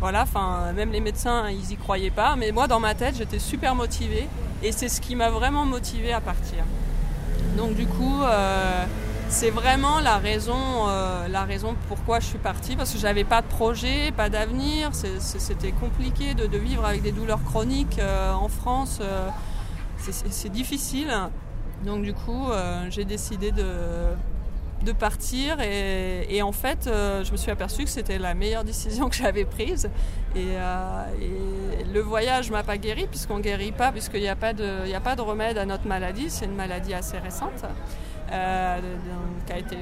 Voilà, 0.00 0.22
enfin, 0.22 0.72
même 0.74 0.92
les 0.92 1.00
médecins, 1.00 1.48
ils 1.50 1.72
y 1.72 1.76
croyaient 1.76 2.10
pas. 2.10 2.36
Mais 2.36 2.52
moi, 2.52 2.66
dans 2.66 2.80
ma 2.80 2.94
tête, 2.94 3.16
j'étais 3.16 3.38
super 3.38 3.74
motivée. 3.74 4.28
Et 4.62 4.72
c'est 4.72 4.88
ce 4.88 5.00
qui 5.00 5.16
m'a 5.16 5.30
vraiment 5.30 5.64
motivée 5.64 6.12
à 6.12 6.20
partir. 6.20 6.64
Donc 7.56 7.74
du 7.74 7.86
coup, 7.86 8.22
euh, 8.22 8.84
c'est 9.30 9.50
vraiment 9.50 10.00
la 10.00 10.18
raison, 10.18 10.88
euh, 10.88 11.28
la 11.28 11.46
pourquoi 11.88 12.18
je 12.18 12.26
suis 12.26 12.38
partie, 12.38 12.74
parce 12.74 12.92
que 12.92 12.98
j'avais 12.98 13.22
pas 13.22 13.42
de 13.42 13.46
projet, 13.46 14.10
pas 14.10 14.28
d'avenir, 14.28 14.90
c'était 14.92 15.70
compliqué 15.72 16.34
de, 16.34 16.58
vivre 16.58 16.84
avec 16.84 17.02
des 17.02 17.12
douleurs 17.12 17.42
chroniques 17.44 18.00
euh, 18.00 18.32
en 18.32 18.48
France, 18.48 18.98
euh, 19.00 19.28
c'est 19.98 20.50
difficile. 20.50 21.12
Donc 21.84 22.02
du 22.02 22.12
coup, 22.12 22.48
j'ai 22.90 23.04
décidé 23.04 23.52
de, 23.52 24.92
partir 24.98 25.60
et, 25.60 26.42
en 26.42 26.52
fait, 26.52 26.86
je 26.86 27.30
me 27.30 27.36
suis 27.36 27.50
aperçue 27.50 27.84
que 27.84 27.90
c'était 27.90 28.18
la 28.18 28.34
meilleure 28.34 28.64
décision 28.64 29.08
que 29.08 29.16
j'avais 29.16 29.44
prise. 29.44 29.90
Et, 30.34 30.56
le 31.92 32.00
voyage 32.00 32.50
m'a 32.50 32.62
pas 32.62 32.78
guéri, 32.78 33.06
puisqu'on 33.06 33.38
guérit 33.38 33.72
pas, 33.72 33.92
puisqu'il 33.92 34.20
n'y 34.20 34.28
a 34.28 34.36
pas 34.36 34.52
de 34.52 35.20
remède 35.22 35.56
à 35.56 35.66
notre 35.66 35.86
maladie, 35.86 36.28
c'est 36.28 36.46
une 36.46 36.56
maladie 36.56 36.94
assez 36.94 37.18
récente. 37.18 37.64
Euh, 38.30 38.78
qui, 39.46 39.52
a 39.52 39.58
été, 39.58 39.76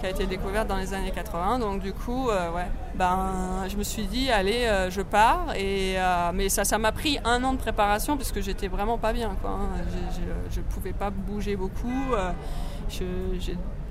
qui 0.00 0.06
a 0.06 0.10
été 0.10 0.26
découverte 0.26 0.68
dans 0.68 0.76
les 0.76 0.92
années 0.92 1.12
80. 1.12 1.58
Donc 1.58 1.80
du 1.80 1.92
coup, 1.92 2.28
euh, 2.28 2.52
ouais, 2.52 2.66
ben, 2.94 3.64
je 3.68 3.76
me 3.76 3.82
suis 3.82 4.04
dit, 4.04 4.30
allez, 4.30 4.64
euh, 4.64 4.90
je 4.90 5.02
pars. 5.02 5.54
Et, 5.56 5.96
mais 6.34 6.48
ça, 6.48 6.64
ça 6.64 6.78
m'a 6.78 6.92
pris 6.92 7.18
un 7.24 7.42
an 7.44 7.52
de 7.52 7.58
préparation 7.58 8.16
puisque 8.16 8.40
j'étais 8.40 8.68
vraiment 8.68 8.98
pas 8.98 9.12
bien. 9.12 9.36
Quoi, 9.40 9.50
hein. 9.50 9.68
Je 10.50 10.60
ne 10.60 10.64
pouvais 10.64 10.92
pas 10.92 11.10
bouger 11.10 11.56
beaucoup. 11.56 12.14
je, 12.88 13.04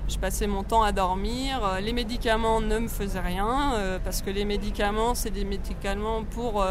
je 0.08 0.18
passais 0.18 0.46
mon 0.46 0.62
temps 0.62 0.82
à 0.82 0.92
dormir. 0.92 1.60
Les 1.80 1.92
médicaments 1.92 2.60
ne 2.60 2.78
me 2.78 2.88
faisaient 2.88 3.20
rien 3.20 3.72
parce 4.04 4.22
que 4.22 4.30
les 4.30 4.44
médicaments, 4.44 5.14
c'est 5.14 5.30
des 5.30 5.44
médicaments 5.44 6.22
pour 6.24 6.64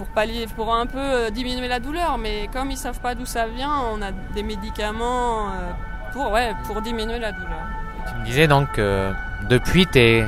pour 0.00 0.08
pallier, 0.08 0.46
pour 0.56 0.74
un 0.74 0.86
peu 0.86 0.98
euh, 0.98 1.30
diminuer 1.30 1.68
la 1.68 1.78
douleur. 1.78 2.16
Mais 2.16 2.48
comme 2.54 2.70
ils 2.70 2.78
savent 2.78 3.00
pas 3.00 3.14
d'où 3.14 3.26
ça 3.26 3.46
vient, 3.46 3.74
on 3.92 4.00
a 4.00 4.12
des 4.34 4.42
médicaments 4.42 5.50
euh, 5.50 5.72
pour, 6.14 6.32
ouais, 6.32 6.54
pour 6.64 6.80
diminuer 6.80 7.18
la 7.18 7.32
douleur. 7.32 7.66
Tu 8.08 8.14
me 8.18 8.24
disais 8.24 8.48
donc 8.48 8.72
que 8.72 9.12
depuis, 9.50 9.86
tu 9.86 9.98
es, 9.98 10.26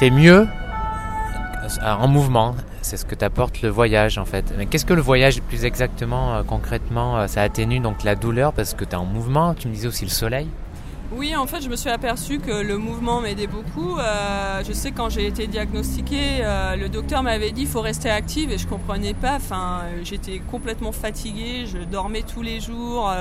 es, 0.00 0.10
mieux 0.10 0.44
euh, 0.44 1.92
en 2.04 2.08
mouvement. 2.08 2.56
C'est 2.82 2.96
ce 2.96 3.04
que 3.04 3.14
t'apporte 3.14 3.62
le 3.62 3.68
voyage 3.68 4.18
en 4.18 4.24
fait. 4.24 4.52
Mais 4.58 4.66
qu'est-ce 4.66 4.86
que 4.86 4.94
le 4.94 5.02
voyage 5.02 5.40
plus 5.42 5.64
exactement, 5.64 6.42
concrètement 6.42 7.28
Ça 7.28 7.42
atténue 7.42 7.78
donc 7.78 8.02
la 8.02 8.16
douleur 8.16 8.52
parce 8.52 8.74
que 8.74 8.84
tu 8.84 8.90
es 8.90 8.96
en 8.96 9.04
mouvement? 9.04 9.54
Tu 9.54 9.68
me 9.68 9.74
disais 9.74 9.86
aussi 9.86 10.04
le 10.04 10.10
soleil. 10.10 10.48
Oui, 11.12 11.34
en 11.34 11.46
fait, 11.48 11.60
je 11.60 11.68
me 11.68 11.74
suis 11.74 11.90
aperçu 11.90 12.38
que 12.38 12.52
le 12.52 12.78
mouvement 12.78 13.20
m'aidait 13.20 13.48
beaucoup. 13.48 13.98
Euh, 13.98 14.62
je 14.64 14.72
sais 14.72 14.92
quand 14.92 15.08
j'ai 15.08 15.26
été 15.26 15.48
diagnostiquée, 15.48 16.38
euh, 16.42 16.76
le 16.76 16.88
docteur 16.88 17.24
m'avait 17.24 17.50
dit 17.50 17.62
il 17.62 17.66
faut 17.66 17.80
rester 17.80 18.08
active 18.08 18.52
et 18.52 18.58
je 18.58 18.66
comprenais 18.68 19.14
pas. 19.14 19.34
Enfin, 19.34 19.80
j'étais 20.04 20.38
complètement 20.38 20.92
fatiguée, 20.92 21.66
je 21.66 21.78
dormais 21.78 22.22
tous 22.22 22.42
les 22.42 22.60
jours. 22.60 23.12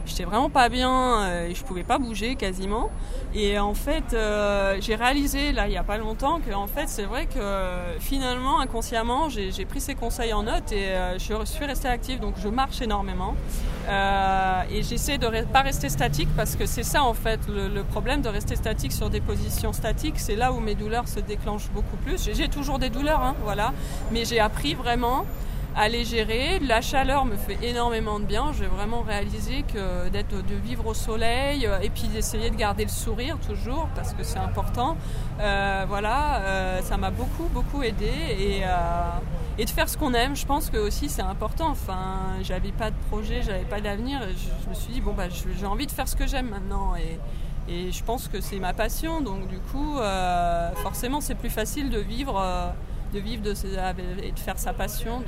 Euh, 0.00 0.06
j'étais 0.06 0.24
vraiment 0.24 0.50
pas 0.50 0.68
bien 0.68 1.22
euh, 1.22 1.48
et 1.48 1.54
je 1.54 1.64
pouvais 1.64 1.82
pas 1.82 1.98
bouger 1.98 2.36
quasiment. 2.36 2.90
Et 3.34 3.58
en 3.58 3.74
fait, 3.74 4.12
euh, 4.12 4.76
j'ai 4.80 4.94
réalisé 4.94 5.52
là 5.52 5.68
il 5.68 5.72
y 5.72 5.76
a 5.76 5.84
pas 5.84 5.98
longtemps 5.98 6.40
que 6.40 6.52
en 6.52 6.66
fait 6.66 6.88
c'est 6.88 7.04
vrai 7.04 7.26
que 7.26 7.40
finalement 8.00 8.60
inconsciemment 8.60 9.28
j'ai 9.28 9.64
pris 9.64 9.80
ces 9.80 9.94
conseils 9.94 10.32
en 10.32 10.42
note 10.42 10.72
et 10.72 10.88
euh, 10.88 11.18
je 11.18 11.44
suis 11.44 11.64
restée 11.64 11.88
active 11.88 12.18
donc 12.18 12.34
je 12.38 12.48
marche 12.48 12.80
énormément 12.82 13.34
et 13.88 14.82
j'essaie 14.82 15.18
de 15.18 15.26
ne 15.26 15.42
pas 15.42 15.62
rester 15.62 15.88
statique 15.88 16.28
parce 16.36 16.54
que 16.56 16.66
c'est 16.66 16.82
ça 16.82 17.02
en 17.02 17.14
fait 17.14 17.40
le, 17.48 17.82
problème 17.82 18.20
de 18.20 18.28
rester 18.28 18.56
statique 18.56 18.92
sur 18.92 19.10
des 19.10 19.20
positions 19.20 19.72
statiques 19.72 20.18
c'est 20.18 20.36
là 20.36 20.52
où 20.52 20.60
mes 20.60 20.74
douleurs 20.74 21.08
se 21.08 21.20
déclenchent 21.20 21.70
beaucoup 21.70 21.96
plus. 21.96 22.30
J'ai 22.32 22.48
toujours 22.48 22.78
des 22.78 22.90
douleurs 22.90 23.20
hein, 23.20 23.34
voilà, 23.42 23.72
mais 24.12 24.24
j'ai 24.24 24.40
appris 24.40 24.74
vraiment 24.74 25.24
à 25.76 25.88
gérer. 25.88 26.58
La 26.60 26.80
chaleur 26.80 27.24
me 27.24 27.36
fait 27.36 27.58
énormément 27.62 28.20
de 28.20 28.24
bien. 28.24 28.52
J'ai 28.52 28.66
vraiment 28.66 29.02
réalisé 29.02 29.62
que 29.62 30.08
d'être, 30.08 30.34
de 30.34 30.54
vivre 30.54 30.86
au 30.86 30.94
soleil 30.94 31.66
euh, 31.66 31.80
et 31.80 31.90
puis 31.90 32.08
d'essayer 32.08 32.50
de 32.50 32.56
garder 32.56 32.84
le 32.84 32.90
sourire 32.90 33.38
toujours 33.46 33.88
parce 33.94 34.12
que 34.12 34.22
c'est 34.22 34.38
important. 34.38 34.96
Euh, 35.40 35.84
voilà, 35.88 36.40
euh, 36.40 36.82
ça 36.82 36.96
m'a 36.96 37.10
beaucoup 37.10 37.48
beaucoup 37.52 37.82
aidé 37.82 38.10
et, 38.38 38.62
et 39.58 39.64
de 39.64 39.70
faire 39.70 39.88
ce 39.88 39.96
qu'on 39.96 40.14
aime. 40.14 40.36
Je 40.36 40.46
pense 40.46 40.70
que 40.70 40.78
aussi 40.78 41.08
c'est 41.08 41.22
important. 41.22 41.68
Enfin, 41.68 42.18
j'avais 42.42 42.72
pas 42.72 42.90
de 42.90 42.96
projet, 43.10 43.42
j'avais 43.42 43.64
pas 43.64 43.80
d'avenir. 43.80 44.20
Je, 44.22 44.64
je, 44.64 44.70
me 44.70 44.74
suis 44.74 44.92
dit 44.92 45.00
bon 45.00 45.12
bah 45.12 45.28
j'ai 45.28 45.66
envie 45.66 45.86
de 45.86 45.92
faire 45.92 46.08
ce 46.08 46.16
que 46.16 46.26
j'aime 46.26 46.48
maintenant 46.48 46.94
et 46.96 47.18
et 47.68 47.92
je 47.92 48.02
pense 48.02 48.26
que 48.26 48.40
c'est 48.40 48.58
ma 48.58 48.72
passion, 48.72 49.20
donc 49.20 49.46
du 49.46 49.58
coup, 49.58 49.96
forcément, 50.82 51.20
c'est 51.20 51.36
plus 51.36 51.50
facile 51.50 51.88
de 51.90 52.00
vivre 52.00 52.42
de 53.12 53.18
vivre 53.18 53.42
de, 53.42 53.52
et 54.22 54.32
de 54.32 54.38
faire 54.38 54.58
sa 54.58 54.72
passion, 54.72 55.22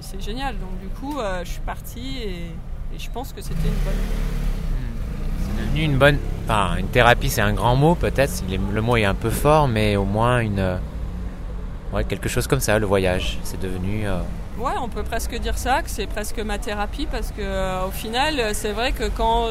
c'est 0.00 0.20
génial. 0.20 0.56
Donc 0.58 0.78
du 0.80 0.88
coup, 0.88 1.18
euh, 1.18 1.44
je 1.44 1.50
suis 1.50 1.60
partie 1.60 2.18
et, 2.18 2.50
je 2.98 3.08
pense 3.10 3.32
que 3.32 3.40
c'était 3.40 3.68
une 3.68 3.84
bonne. 3.84 3.94
C'est 5.40 5.62
devenu 5.64 5.82
une 5.82 5.98
bonne. 5.98 6.18
Enfin, 6.44 6.76
une 6.76 6.88
thérapie, 6.88 7.30
c'est 7.30 7.40
un 7.40 7.54
grand 7.54 7.74
mot 7.74 7.94
peut-être. 7.94 8.42
Le 8.50 8.82
mot 8.82 8.96
est 8.96 9.04
un 9.04 9.14
peu 9.14 9.30
fort, 9.30 9.66
mais 9.66 9.96
au 9.96 10.04
moins 10.04 10.40
une. 10.40 10.58
Euh, 10.58 10.76
ouais, 11.94 12.04
quelque 12.04 12.28
chose 12.28 12.46
comme 12.46 12.60
ça, 12.60 12.78
le 12.78 12.86
voyage. 12.86 13.38
C'est 13.44 13.58
devenu. 13.58 14.06
Euh, 14.06 14.20
ouais, 14.58 14.72
on 14.78 14.88
peut 14.88 15.02
presque 15.02 15.34
dire 15.38 15.56
ça, 15.56 15.82
que 15.82 15.88
c'est 15.88 16.06
presque 16.06 16.38
ma 16.40 16.58
thérapie 16.58 17.08
parce 17.10 17.32
que 17.32 17.86
au 17.86 17.90
final, 17.90 18.54
c'est 18.54 18.72
vrai 18.72 18.92
que 18.92 19.08
quand 19.08 19.46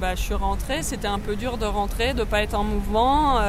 bah, 0.00 0.14
je 0.14 0.20
suis 0.20 0.34
rentrée, 0.34 0.84
c'était 0.84 1.08
un 1.08 1.18
peu 1.18 1.34
dur 1.34 1.58
de 1.58 1.66
rentrer, 1.66 2.14
de 2.14 2.22
pas 2.22 2.42
être 2.42 2.54
en 2.54 2.64
mouvement. 2.64 3.40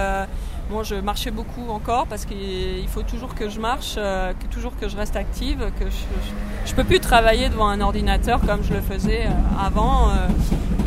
Moi, 0.70 0.84
je 0.84 0.94
marchais 0.94 1.32
beaucoup 1.32 1.68
encore 1.70 2.06
parce 2.06 2.26
qu'il 2.26 2.88
faut 2.88 3.02
toujours 3.02 3.34
que 3.34 3.50
je 3.50 3.60
marche, 3.60 3.96
euh, 3.98 4.34
que 4.34 4.46
toujours 4.54 4.78
que 4.78 4.88
je 4.88 4.96
reste 4.96 5.16
active, 5.16 5.72
que 5.80 5.86
je, 5.90 6.72
ne 6.72 6.76
peux 6.76 6.84
plus 6.84 7.00
travailler 7.00 7.50
devant 7.50 7.70
un 7.70 7.82
ordinateur 7.82 8.40
comme 8.42 8.64
je 8.64 8.74
le 8.74 8.82
faisais 8.82 9.26
euh, 9.26 9.66
avant. 9.66 10.10
Euh, 10.10 10.28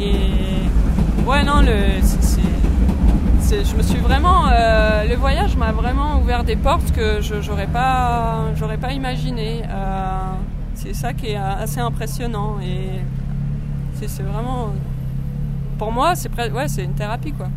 et 0.00 1.26
ouais, 1.26 1.42
non, 1.42 1.62
le, 1.62 2.00
je 3.50 3.76
me 3.76 3.82
suis 3.82 3.98
vraiment, 3.98 4.44
le 4.46 5.14
voyage 5.16 5.56
m'a 5.56 5.72
vraiment 5.72 6.20
ouvert 6.20 6.44
des 6.44 6.56
portes 6.56 6.92
que 6.92 7.20
je 7.20 7.34
n'aurais 7.34 7.66
pas, 7.66 8.54
j'aurais 8.56 8.78
pas 8.78 8.92
imaginé. 8.92 9.62
c'est 10.74 10.94
ça 10.94 11.12
qui 11.12 11.30
est 11.30 11.36
assez 11.36 11.80
impressionnant 11.80 12.58
et 12.60 13.00
vraiment, 14.22 14.70
pour 15.76 15.92
moi, 15.92 16.14
c'est 16.14 16.84
une 16.84 16.94
thérapie 16.94 17.32
quoi. 17.32 17.48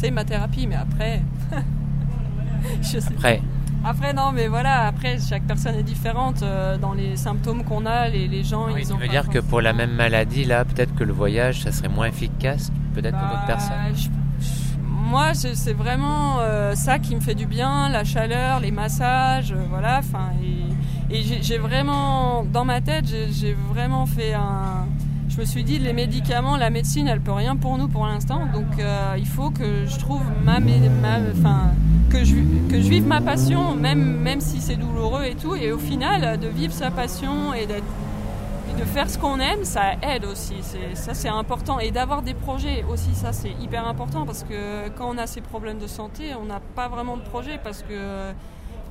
C'est 0.00 0.10
ma 0.10 0.24
thérapie, 0.24 0.66
mais 0.66 0.76
après. 0.76 1.20
je 2.82 2.98
sais 2.98 3.12
après. 3.14 3.42
Après, 3.84 4.12
non, 4.12 4.32
mais 4.32 4.48
voilà, 4.48 4.86
après, 4.86 5.18
chaque 5.18 5.42
personne 5.44 5.74
est 5.74 5.82
différente 5.82 6.42
euh, 6.42 6.78
dans 6.78 6.92
les 6.92 7.16
symptômes 7.16 7.64
qu'on 7.64 7.84
a, 7.86 8.08
les, 8.08 8.28
les 8.28 8.42
gens, 8.42 8.66
oui, 8.66 8.80
ils 8.82 8.92
ont. 8.92 8.96
Tu 8.96 9.02
veux 9.02 9.08
dire 9.08 9.28
que 9.28 9.38
pour 9.38 9.60
la 9.60 9.72
même 9.72 9.92
maladie, 9.92 10.44
là, 10.44 10.64
peut-être 10.64 10.94
que 10.94 11.04
le 11.04 11.12
voyage, 11.12 11.62
ça 11.62 11.72
serait 11.72 11.88
moins 11.88 12.06
efficace, 12.06 12.70
peut-être 12.94 13.18
pour 13.18 13.28
d'autres 13.28 13.46
bah, 13.46 13.54
personnes? 13.54 14.12
Moi, 14.86 15.34
c'est 15.34 15.72
vraiment 15.72 16.38
euh, 16.40 16.74
ça 16.74 16.98
qui 16.98 17.14
me 17.14 17.20
fait 17.20 17.34
du 17.34 17.46
bien, 17.46 17.88
la 17.88 18.04
chaleur, 18.04 18.60
les 18.60 18.70
massages, 18.70 19.52
euh, 19.52 19.64
voilà, 19.68 19.98
enfin, 19.98 20.30
et, 21.10 21.18
et 21.18 21.42
j'ai 21.42 21.58
vraiment, 21.58 22.44
dans 22.44 22.64
ma 22.64 22.80
tête, 22.80 23.04
j'ai 23.06 23.54
vraiment 23.70 24.06
fait 24.06 24.34
un 24.34 24.86
je 25.30 25.38
me 25.38 25.44
suis 25.44 25.62
dit 25.62 25.78
les 25.78 25.92
médicaments, 25.92 26.56
la 26.56 26.70
médecine, 26.70 27.06
elle 27.06 27.20
peut 27.20 27.32
rien 27.32 27.56
pour 27.56 27.78
nous 27.78 27.88
pour 27.88 28.04
l'instant. 28.04 28.46
Donc 28.52 28.78
euh, 28.78 29.14
il 29.16 29.26
faut 29.26 29.50
que 29.50 29.86
je 29.86 29.98
trouve 29.98 30.22
ma, 30.44 30.58
que 32.10 32.24
je 32.24 32.34
que 32.68 32.80
je 32.80 32.88
vive 32.88 33.06
ma 33.06 33.20
passion, 33.20 33.74
même 33.74 34.18
même 34.18 34.40
si 34.40 34.60
c'est 34.60 34.76
douloureux 34.76 35.24
et 35.24 35.36
tout. 35.36 35.54
Et 35.54 35.70
au 35.70 35.78
final, 35.78 36.38
de 36.38 36.48
vivre 36.48 36.72
sa 36.72 36.90
passion 36.90 37.54
et 37.54 37.66
d'être 37.66 37.84
de 38.78 38.84
faire 38.84 39.10
ce 39.10 39.18
qu'on 39.18 39.38
aime, 39.40 39.64
ça 39.64 39.92
aide 40.02 40.24
aussi. 40.24 40.54
Ça, 40.94 41.14
c'est 41.14 41.28
important. 41.28 41.80
Et 41.80 41.90
d'avoir 41.90 42.22
des 42.22 42.34
projets 42.34 42.84
aussi, 42.90 43.14
ça, 43.14 43.32
c'est 43.32 43.52
hyper 43.60 43.86
important 43.86 44.24
parce 44.24 44.42
que 44.42 44.88
quand 44.96 45.10
on 45.10 45.18
a 45.18 45.26
ces 45.26 45.42
problèmes 45.42 45.78
de 45.78 45.86
santé, 45.86 46.34
on 46.40 46.46
n'a 46.46 46.60
pas 46.74 46.88
vraiment 46.88 47.16
de 47.16 47.22
projet 47.22 47.60
parce 47.62 47.82
que 47.82 48.32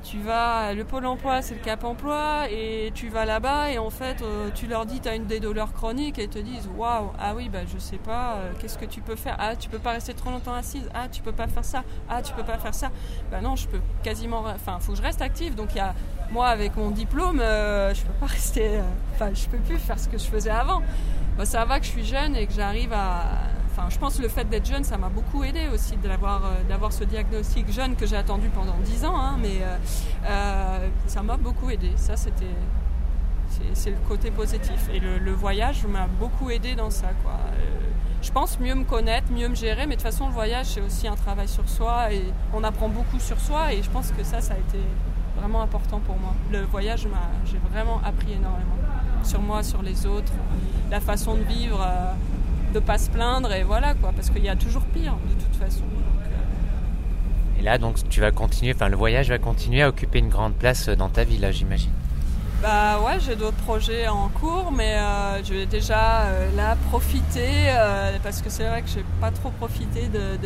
tu 0.02 0.18
vas, 0.18 0.72
le 0.74 0.84
pôle 0.84 1.06
emploi 1.06 1.42
c'est 1.42 1.54
le 1.54 1.60
cap 1.60 1.84
emploi 1.84 2.50
et 2.50 2.90
tu 2.94 3.08
vas 3.08 3.24
là-bas 3.24 3.70
et 3.70 3.78
en 3.78 3.90
fait 3.90 4.22
euh, 4.22 4.50
tu 4.54 4.66
leur 4.66 4.86
dis 4.86 5.00
tu 5.00 5.08
as 5.08 5.14
une 5.14 5.26
des 5.26 5.40
douleurs 5.40 5.72
chroniques 5.72 6.18
et 6.18 6.24
ils 6.24 6.28
te 6.28 6.38
disent 6.38 6.68
waouh, 6.76 7.10
ah 7.18 7.34
oui, 7.34 7.48
bah 7.48 7.60
je 7.72 7.78
sais 7.78 7.98
pas, 7.98 8.34
euh, 8.34 8.52
qu'est-ce 8.58 8.78
que 8.78 8.84
tu 8.84 9.00
peux 9.00 9.16
faire? 9.16 9.36
Ah, 9.38 9.56
tu 9.56 9.68
peux 9.68 9.78
pas 9.78 9.92
rester 9.92 10.14
trop 10.14 10.30
longtemps 10.30 10.54
assise, 10.54 10.88
ah, 10.94 11.08
tu 11.08 11.22
peux 11.22 11.32
pas 11.32 11.48
faire 11.48 11.64
ça, 11.64 11.84
ah, 12.08 12.22
tu 12.22 12.32
peux 12.32 12.44
pas 12.44 12.58
faire 12.58 12.74
ça? 12.74 12.90
Bah 13.30 13.40
non, 13.40 13.56
je 13.56 13.68
peux 13.68 13.80
quasiment, 14.02 14.44
enfin, 14.46 14.78
faut 14.80 14.92
que 14.92 14.98
je 14.98 15.02
reste 15.02 15.22
active. 15.22 15.54
Donc 15.54 15.68
il 15.72 15.78
y 15.78 15.80
a, 15.80 15.94
moi 16.30 16.48
avec 16.48 16.76
mon 16.76 16.90
diplôme, 16.90 17.40
euh, 17.40 17.92
je 17.94 18.02
peux 18.02 18.12
pas 18.14 18.26
rester, 18.32 18.80
enfin, 19.14 19.30
je 19.34 19.46
peux 19.48 19.58
plus 19.58 19.78
faire 19.78 19.98
ce 19.98 20.08
que 20.08 20.18
je 20.18 20.26
faisais 20.26 20.50
avant. 20.50 20.82
Bah, 21.36 21.44
ça 21.44 21.64
va 21.64 21.78
que 21.78 21.86
je 21.86 21.90
suis 21.90 22.04
jeune 22.04 22.36
et 22.36 22.46
que 22.46 22.52
j'arrive 22.52 22.92
à 22.92 23.22
je 23.88 23.98
pense 23.98 24.16
que 24.16 24.22
le 24.22 24.28
fait 24.28 24.44
d'être 24.44 24.66
jeune, 24.66 24.84
ça 24.84 24.98
m'a 24.98 25.08
beaucoup 25.08 25.42
aidé 25.44 25.68
aussi 25.72 25.96
d'avoir 25.96 26.42
d'avoir 26.68 26.92
ce 26.92 27.04
diagnostic 27.04 27.70
jeune 27.72 27.96
que 27.96 28.06
j'ai 28.06 28.16
attendu 28.16 28.48
pendant 28.48 28.76
10 28.84 29.04
ans, 29.04 29.16
hein, 29.16 29.36
mais 29.40 29.60
ça 31.06 31.22
m'a 31.22 31.36
beaucoup 31.36 31.70
aidé. 31.70 31.92
Ça, 31.96 32.16
c'était 32.16 32.54
c'est 33.74 33.90
le 33.90 33.96
côté 34.08 34.30
positif. 34.30 34.88
Et 34.92 35.00
le, 35.00 35.32
voyage 35.32 35.84
m'a 35.86 36.06
beaucoup 36.06 36.50
aidé 36.50 36.74
dans 36.74 36.90
ça. 36.90 37.08
Je 38.22 38.30
pense 38.30 38.60
mieux 38.60 38.74
me 38.74 38.84
connaître, 38.84 39.32
mieux 39.32 39.48
me 39.48 39.54
gérer, 39.54 39.86
mais 39.86 39.96
de 39.96 40.00
toute 40.00 40.10
façon, 40.10 40.26
le 40.26 40.32
voyage, 40.32 40.66
c'est 40.66 40.80
aussi 40.80 41.08
un 41.08 41.16
travail 41.16 41.48
sur 41.48 41.68
soi 41.68 42.12
et 42.12 42.22
on 42.52 42.62
apprend 42.64 42.88
beaucoup 42.88 43.18
sur 43.18 43.40
soi. 43.40 43.72
Et 43.72 43.82
je 43.82 43.90
pense 43.90 44.10
que 44.12 44.22
ça, 44.22 44.40
ça 44.40 44.54
a 44.54 44.58
été 44.58 44.78
vraiment 45.36 45.62
important 45.62 46.00
pour 46.00 46.16
moi. 46.16 46.34
Le 46.52 46.62
voyage, 46.62 47.06
j'ai 47.46 47.58
vraiment 47.72 48.00
appris 48.04 48.32
énormément 48.32 48.76
sur 49.22 49.40
moi, 49.40 49.62
sur 49.62 49.82
les 49.82 50.06
autres, 50.06 50.32
la 50.90 51.00
façon 51.00 51.34
de 51.34 51.42
vivre, 51.42 51.80
euh, 51.82 52.12
de 52.72 52.80
ne 52.80 52.84
pas 52.84 52.98
se 52.98 53.10
plaindre 53.10 53.52
et 53.52 53.62
voilà 53.62 53.94
quoi, 53.94 54.12
parce 54.14 54.30
qu'il 54.30 54.44
y 54.44 54.48
a 54.48 54.56
toujours 54.56 54.82
pire 54.82 55.14
de 55.28 55.44
toute 55.44 55.56
façon. 55.56 55.84
Euh, 55.84 57.60
et 57.60 57.62
là, 57.62 57.78
donc, 57.78 57.96
tu 58.08 58.20
vas 58.20 58.30
continuer, 58.30 58.72
enfin, 58.74 58.88
le 58.88 58.96
voyage 58.96 59.28
va 59.28 59.38
continuer 59.38 59.82
à 59.82 59.88
occuper 59.88 60.18
une 60.18 60.28
grande 60.28 60.54
place 60.54 60.88
dans 60.88 61.08
ta 61.08 61.24
vie, 61.24 61.38
là, 61.38 61.50
j'imagine. 61.52 61.92
Bah 62.62 63.00
ouais, 63.00 63.18
j'ai 63.20 63.36
d'autres 63.36 63.56
projets 63.56 64.06
en 64.06 64.28
cours, 64.28 64.70
mais 64.70 64.96
euh, 64.96 65.42
je 65.42 65.54
vais 65.54 65.66
déjà 65.66 66.26
là 66.54 66.76
profiter 66.90 67.72
parce 68.22 68.42
que 68.42 68.50
c'est 68.50 68.64
vrai 68.64 68.82
que 68.82 68.88
j'ai 68.88 69.04
pas 69.18 69.30
trop 69.30 69.48
profité 69.48 70.08
de, 70.08 70.36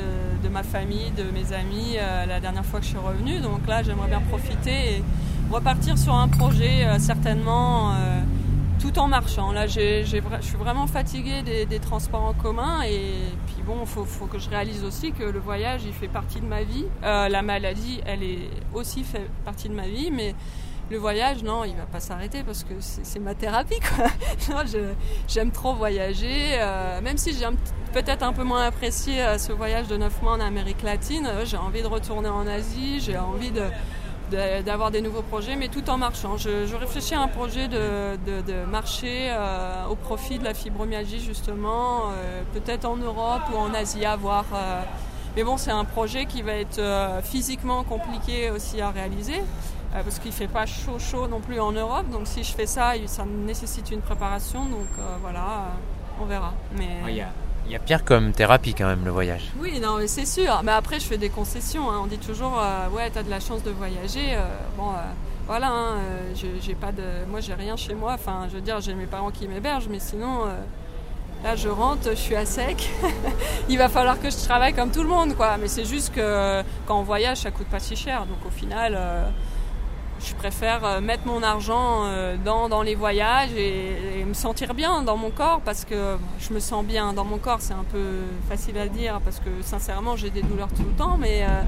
de, 0.40 0.48
ma 0.48 0.62
famille, 0.62 1.10
de 1.10 1.24
mes 1.24 1.52
amis 1.52 1.96
la 2.28 2.38
dernière 2.38 2.64
fois 2.64 2.78
que 2.78 2.84
je 2.84 2.90
suis 2.90 2.98
revenue. 2.98 3.40
Donc 3.40 3.66
là, 3.66 3.82
j'aimerais 3.82 4.06
bien 4.06 4.20
profiter 4.20 4.70
et 4.70 5.04
repartir 5.50 5.98
sur 5.98 6.14
un 6.14 6.28
projet 6.28 6.87
certainement 7.00 7.92
tout 8.84 8.98
en 8.98 9.08
marchant. 9.08 9.52
Là, 9.52 9.66
je 9.66 10.04
suis 10.04 10.56
vraiment 10.58 10.86
fatiguée 10.86 11.42
des, 11.42 11.80
transports 11.80 12.22
en 12.22 12.34
commun 12.34 12.82
et 12.82 13.14
puis 13.46 13.62
bon, 13.64 13.78
il 13.80 13.86
faut, 13.86 14.26
que 14.26 14.38
je 14.38 14.50
réalise 14.50 14.84
aussi 14.84 15.12
que 15.12 15.22
le 15.22 15.38
voyage, 15.38 15.82
il 15.86 15.92
fait 15.92 16.08
partie 16.08 16.40
de 16.40 16.46
ma 16.46 16.62
vie. 16.62 16.84
Euh, 17.02 17.28
la 17.28 17.40
maladie, 17.42 18.00
elle 18.04 18.22
est 18.22 18.50
aussi 18.74 19.02
fait 19.02 19.26
partie 19.44 19.68
de 19.70 19.74
ma 19.74 19.88
vie, 19.88 20.10
mais 20.10 20.34
le 20.90 20.98
voyage, 20.98 21.42
non, 21.42 21.64
il 21.64 21.74
va 21.74 21.86
pas 21.86 22.00
s'arrêter 22.00 22.42
parce 22.42 22.62
que 22.62 22.74
c'est 22.78 23.20
ma 23.20 23.34
thérapie. 23.34 23.80
J'aime 25.28 25.50
trop 25.50 25.72
voyager, 25.74 26.58
euh, 26.58 27.00
même 27.00 27.16
si 27.16 27.32
j'ai 27.32 27.46
peut-être 27.94 28.22
un 28.22 28.34
peu 28.34 28.44
moins 28.44 28.66
apprécié 28.66 29.22
euh, 29.22 29.38
ce 29.38 29.52
voyage 29.52 29.88
de 29.88 29.96
9 29.96 30.22
mois 30.22 30.32
en 30.32 30.40
Amérique 30.40 30.82
latine. 30.82 31.26
j'ai 31.44 31.56
envie 31.56 31.80
de 31.80 31.86
retourner 31.86 32.28
en 32.28 32.46
Asie, 32.46 33.00
j'ai 33.00 33.16
envie 33.16 33.50
de 33.50 33.62
d'avoir 34.64 34.90
des 34.90 35.00
nouveaux 35.00 35.22
projets, 35.22 35.56
mais 35.56 35.68
tout 35.68 35.88
en 35.90 35.98
marchant. 35.98 36.36
Je, 36.36 36.74
réfléchis 36.76 37.14
à 37.14 37.20
un 37.20 37.28
projet 37.28 37.68
de, 37.68 38.16
de, 38.26 38.64
marché 38.70 39.28
euh, 39.30 39.86
au 39.90 39.96
profit 39.96 40.38
de 40.38 40.44
la 40.44 40.54
fibromyalgie, 40.54 41.20
justement, 41.20 42.10
euh, 42.10 42.42
peut-être 42.52 42.84
en 42.84 42.96
Europe 42.96 43.42
ou 43.52 43.56
en 43.56 43.72
Asie, 43.74 44.04
voir. 44.20 44.44
Euh. 44.52 44.82
mais 45.36 45.44
bon, 45.44 45.56
c'est 45.56 45.70
un 45.70 45.84
projet 45.84 46.26
qui 46.26 46.42
va 46.42 46.52
être 46.52 46.80
physiquement 47.22 47.84
compliqué 47.84 48.50
aussi 48.50 48.80
à 48.80 48.90
réaliser, 48.90 49.42
parce 49.92 50.18
qu'il 50.18 50.30
ne 50.30 50.36
fait 50.36 50.48
pas 50.48 50.66
chaud 50.66 50.98
chaud 50.98 51.28
non 51.28 51.40
plus 51.40 51.60
en 51.60 51.72
Europe. 51.72 52.08
Donc 52.10 52.26
si 52.26 52.44
je 52.44 52.52
fais 52.52 52.66
ça, 52.66 52.92
ça 53.06 53.24
nécessite 53.24 53.90
une 53.90 54.00
préparation. 54.00 54.64
Donc 54.66 54.88
voilà, 55.20 55.68
on 56.20 56.24
verra. 56.24 56.52
Mais... 56.76 57.24
Il 57.66 57.72
y 57.72 57.77
a 57.77 57.79
pire 57.79 58.05
comme 58.05 58.33
thérapie 58.33 58.74
quand 58.74 58.87
même 58.87 59.05
le 59.05 59.11
voyage. 59.11 59.50
Oui, 59.59 59.81
non, 59.81 59.98
c'est 60.07 60.27
sûr. 60.27 60.61
Mais 60.64 60.72
après, 60.72 61.00
je 61.00 61.07
fais 61.07 61.16
des 61.16 61.31
concessions. 61.31 61.90
Hein. 61.90 62.00
On 62.03 62.07
dit 62.07 62.18
toujours, 62.18 62.61
euh, 62.61 62.88
ouais, 62.90 63.09
t'as 63.11 63.22
de 63.22 63.31
la 63.31 63.40
chance 63.40 63.62
de 63.62 63.70
voyager. 63.70 64.35
Euh, 64.35 64.44
bon, 64.77 64.90
euh, 64.90 64.96
voilà, 65.46 65.68
hein, 65.68 65.94
j'ai 66.35 66.74
pas 66.74 66.92
de, 66.92 67.03
moi, 67.31 67.40
j'ai 67.40 67.55
rien 67.55 67.77
chez 67.77 67.94
moi. 67.94 68.12
Enfin, 68.14 68.46
je 68.50 68.57
veux 68.57 68.61
dire, 68.61 68.81
j'ai 68.81 68.94
mes 68.94 69.07
parents 69.07 69.31
qui 69.31 69.48
m'hébergent, 69.48 69.88
mais 69.88 69.98
sinon, 69.98 70.40
là, 71.42 71.57
je 71.57 71.68
rentre, 71.68 72.11
je 72.11 72.16
suis 72.16 72.37
à 72.37 72.44
sec. 72.44 72.90
Il 73.68 73.79
va 73.79 73.88
falloir 73.88 74.20
que 74.20 74.29
je 74.29 74.37
travaille 74.37 74.74
comme 74.74 74.90
tout 74.90 75.03
le 75.03 75.09
monde, 75.09 75.35
quoi. 75.35 75.57
Mais 75.59 75.68
c'est 75.68 75.85
juste 75.87 76.14
que 76.14 76.62
quand 76.87 76.98
on 76.98 77.03
voyage, 77.03 77.38
ça 77.38 77.50
coûte 77.50 77.68
pas 77.68 77.81
si 77.81 77.96
cher. 77.96 78.27
Donc, 78.27 78.44
au 78.46 78.50
final 78.50 78.98
je 80.24 80.34
préfère 80.34 80.84
euh, 80.84 81.00
mettre 81.00 81.26
mon 81.26 81.42
argent 81.42 82.04
euh, 82.04 82.37
dans, 82.42 82.68
dans 82.68 82.82
les 82.82 82.94
voyages 82.94 83.52
et, 83.56 84.24
me 84.26 84.32
sentir 84.32 84.72
bien 84.72 85.02
dans 85.02 85.18
mon 85.18 85.30
corps 85.30 85.60
parce 85.62 85.84
que 85.84 86.16
je 86.40 86.54
me 86.54 86.58
sens 86.58 86.84
bien 86.84 87.12
dans 87.12 87.24
mon 87.24 87.37
corps. 87.37 87.60
C'est 87.60 87.74
un 87.74 87.84
peu 87.92 88.22
facile 88.48 88.78
à 88.78 88.88
dire 88.88 89.20
parce 89.22 89.38
que 89.38 89.50
sincèrement 89.60 90.16
j'ai 90.16 90.30
des 90.30 90.42
douleurs 90.42 90.70
tout 90.74 90.82
le 90.82 90.96
temps, 90.96 91.18
mais, 91.18 91.42
euh, 91.42 91.62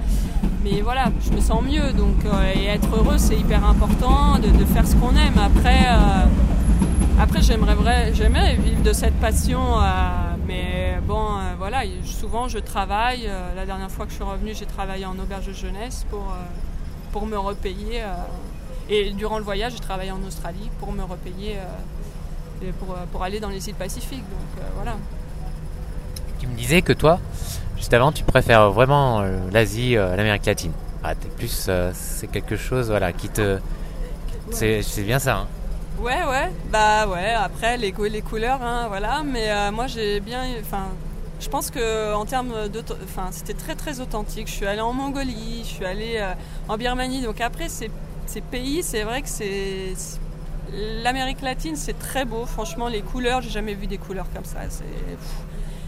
mais 0.65 0.81
voilà, 0.81 1.13
je 1.21 1.31
me 1.33 1.41
sens 1.41 1.63
mieux. 1.63 1.93
Donc, 1.93 2.17
et 2.55 2.65
être 2.65 2.89
heureux, 2.97 3.19
c'est 3.19 3.37
hyper 3.37 3.65
important 3.65 4.39
de, 4.39 4.65
faire 4.65 4.87
ce 4.87 4.97
qu'on 4.97 5.11
aime. 5.11 5.39
Après, 5.39 5.87
après 7.21 7.43
j'aimerais, 7.43 8.15
j'aimerais 8.15 8.55
vivre 8.55 8.83
de 8.83 8.93
cette 8.95 9.21
passion. 9.21 9.61
mais 10.49 10.99
bon, 11.07 11.29
voilà, 11.59 11.83
souvent 12.05 12.49
je 12.49 12.59
travaille. 12.59 13.31
la 13.55 13.67
dernière 13.67 13.91
fois 13.91 14.07
que 14.07 14.13
je 14.13 14.17
suis 14.17 14.25
revenue, 14.25 14.55
j'ai 14.55 14.67
travaillé 14.67 15.05
en 15.05 15.19
auberge 15.19 15.47
de 15.47 15.53
jeunesse 15.53 16.07
pour 16.09 16.33
pour 17.13 17.27
me 17.27 17.39
repayer. 17.39 18.03
Euh, 18.03 18.15
et 18.89 19.11
durant 19.11 19.39
le 19.39 19.45
voyage, 19.45 19.73
j'ai 19.73 19.81
travaillé 19.81 20.13
en 20.13 20.23
Australie 20.23 20.71
pour 20.79 20.93
me 20.93 21.03
repayer, 21.03 21.57
euh, 21.57 22.71
pour, 22.79 22.93
euh, 22.93 23.05
pour, 23.11 23.23
aller 23.23 23.41
dans 23.41 23.49
les 23.49 23.69
îles 23.69 23.75
Pacifiques. 23.75 24.21
Donc 24.21 24.65
voilà. 24.75 24.97
Tu 26.39 26.47
me 26.47 26.57
disais 26.57 26.83
que 26.83 26.93
toi, 26.93 27.19
juste 27.77 27.93
avant, 27.95 28.13
tu 28.13 28.23
préfères 28.23 28.71
vraiment 28.71 29.23
l'Asie 29.53 29.97
à 29.97 30.17
l'Amérique 30.17 30.47
latine. 30.47 30.73
Ah, 31.03 31.15
plus, 31.37 31.71
c'est 31.93 32.27
quelque 32.29 32.57
chose 32.57 32.89
voilà, 32.89 33.13
qui 33.13 33.29
te. 33.29 33.59
C'est 34.51 35.03
bien 35.03 35.19
ça. 35.19 35.37
Hein. 35.37 35.47
Ouais, 35.99 36.25
ouais, 36.29 36.53
bah 36.71 37.09
ouais, 37.09 37.33
après 37.33 37.79
les, 37.79 37.95
les 38.11 38.21
couleurs, 38.21 38.63
hein, 38.63 38.85
voilà, 38.89 39.23
mais 39.25 39.71
moi 39.71 39.87
j'ai 39.87 40.21
bien, 40.21 40.43
enfin, 40.61 40.89
je 41.41 41.49
pense 41.49 41.71
que 41.71 42.15
en 42.15 42.25
termes 42.25 42.69
de, 42.69 42.83
enfin, 43.05 43.29
c'était 43.31 43.55
très 43.55 43.75
très 43.75 44.01
authentique. 44.01 44.49
Je 44.49 44.53
suis 44.53 44.67
allée 44.67 44.81
en 44.81 44.93
Mongolie, 44.93 45.61
je 45.65 45.69
suis 45.69 45.85
allée 45.85 46.17
euh, 46.17 46.33
en 46.69 46.77
Birmanie. 46.77 47.23
Donc 47.23 47.41
après 47.41 47.69
ces, 47.69 47.91
pays, 48.51 48.83
c'est 48.83 49.03
vrai 49.03 49.23
que 49.23 49.29
c'est 49.29 49.95
l'Amérique 51.03 51.43
latine, 51.43 51.77
c'est 51.77 51.99
très 51.99 52.25
beau. 52.25 52.47
Franchement, 52.47 52.89
les 52.89 53.03
couleurs, 53.03 53.43
j'ai 53.43 53.51
jamais 53.51 53.75
vu 53.75 53.87
des 53.87 53.99
couleurs 53.99 54.27
comme 54.35 54.45
ça. 54.45 54.61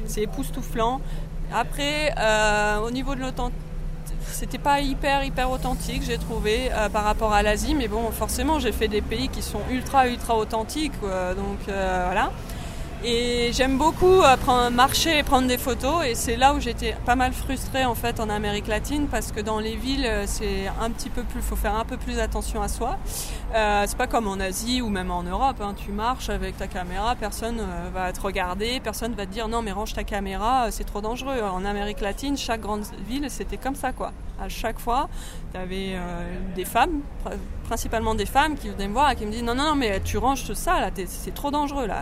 C'est 0.07 0.23
époustouflant. 0.23 1.01
Après, 1.53 2.15
euh, 2.19 2.81
au 2.81 2.91
niveau 2.91 3.15
de 3.15 3.21
l'authenticité, 3.21 3.65
c'était 4.31 4.59
pas 4.59 4.81
hyper 4.81 5.25
hyper 5.25 5.51
authentique, 5.51 6.03
j'ai 6.05 6.19
trouvé 6.19 6.71
euh, 6.71 6.89
par 6.91 7.05
rapport 7.05 7.33
à 7.33 7.43
l'Asie. 7.43 7.75
Mais 7.75 7.89
bon, 7.89 8.11
forcément, 8.11 8.59
j'ai 8.59 8.73
fait 8.73 8.89
des 8.89 9.01
pays 9.01 9.29
qui 9.29 9.43
sont 9.43 9.61
ultra 9.71 10.09
ultra 10.09 10.37
authentiques. 10.37 10.93
donc 11.01 11.59
voilà. 11.65 12.31
Et 13.05 13.51
j'aime 13.53 13.79
beaucoup 13.79 14.23
euh, 14.23 14.71
marcher 14.71 15.19
et 15.19 15.23
prendre 15.23 15.47
des 15.47 15.57
photos. 15.57 16.05
Et 16.05 16.17
c'est 16.17 16.37
là 16.37 16.53
où 16.55 16.61
j'étais 16.61 16.97
pas 17.07 17.15
mal 17.15 17.33
frustrée 17.33 17.85
en 17.85 17.95
fait 17.95 18.19
en 18.19 18.29
Amérique 18.29 18.67
latine 18.67 19.07
parce 19.07 19.31
que 19.31 19.41
dans 19.41 19.61
les 19.61 19.77
villes, 19.77 20.05
euh, 20.05 20.25
c'est 20.27 20.67
un 20.81 20.91
petit 20.91 21.09
peu 21.09 21.23
plus, 21.23 21.41
faut 21.41 21.55
faire 21.55 21.77
un 21.77 21.85
peu 21.85 21.97
plus 21.97 22.19
attention 22.19 22.61
à 22.61 22.67
soi. 22.67 22.99
Euh, 23.55 23.85
c'est 23.87 23.97
pas 23.97 24.09
comme 24.09 24.27
en 24.27 24.41
Asie 24.41 24.83
ou 24.83 24.89
même 24.89 25.13
en 25.13 25.23
Europe. 25.23 25.61
Hein. 25.61 25.75
Tu 25.77 25.93
marches 25.93 26.29
avec 26.29 26.57
ta 26.57 26.67
caméra, 26.67 27.15
personne 27.15 27.61
euh, 27.61 27.89
va 27.95 28.13
te 28.13 28.21
regarder, 28.21 28.81
personne 28.81 29.15
va 29.15 29.27
te 29.27 29.33
dire 29.33 29.47
non 29.47 29.63
mais 29.63 29.71
range 29.71 29.95
ta 29.95 30.03
caméra, 30.03 30.73
c'est 30.73 30.85
trop 30.85 31.01
dangereux. 31.01 31.41
En 31.41 31.65
Amérique 31.65 32.01
latine, 32.01 32.37
chaque 32.37 32.63
grande 32.63 32.83
ville, 33.09 33.27
c'était 33.29 33.59
comme 33.59 33.77
ça 33.77 33.93
quoi. 33.93 34.13
À 34.41 34.49
chaque 34.49 34.81
fois, 34.81 35.09
tu 35.53 35.59
avais 35.59 35.97
des 36.55 36.65
femmes, 36.65 37.01
principalement 37.69 38.15
des 38.15 38.25
femmes 38.25 38.57
qui 38.57 38.71
venaient 38.71 38.89
me 38.89 38.95
voir 38.95 39.11
et 39.11 39.17
qui 39.17 39.27
me 39.27 39.31
disent 39.31 39.43
non 39.43 39.55
non 39.55 39.65
non 39.65 39.75
mais 39.75 40.01
tu 40.01 40.17
ranges 40.17 40.45
tout 40.45 40.55
ça 40.55 40.81
là, 40.81 40.91
c'est 41.07 41.35
trop 41.35 41.51
dangereux 41.51 41.87
là. 41.87 42.01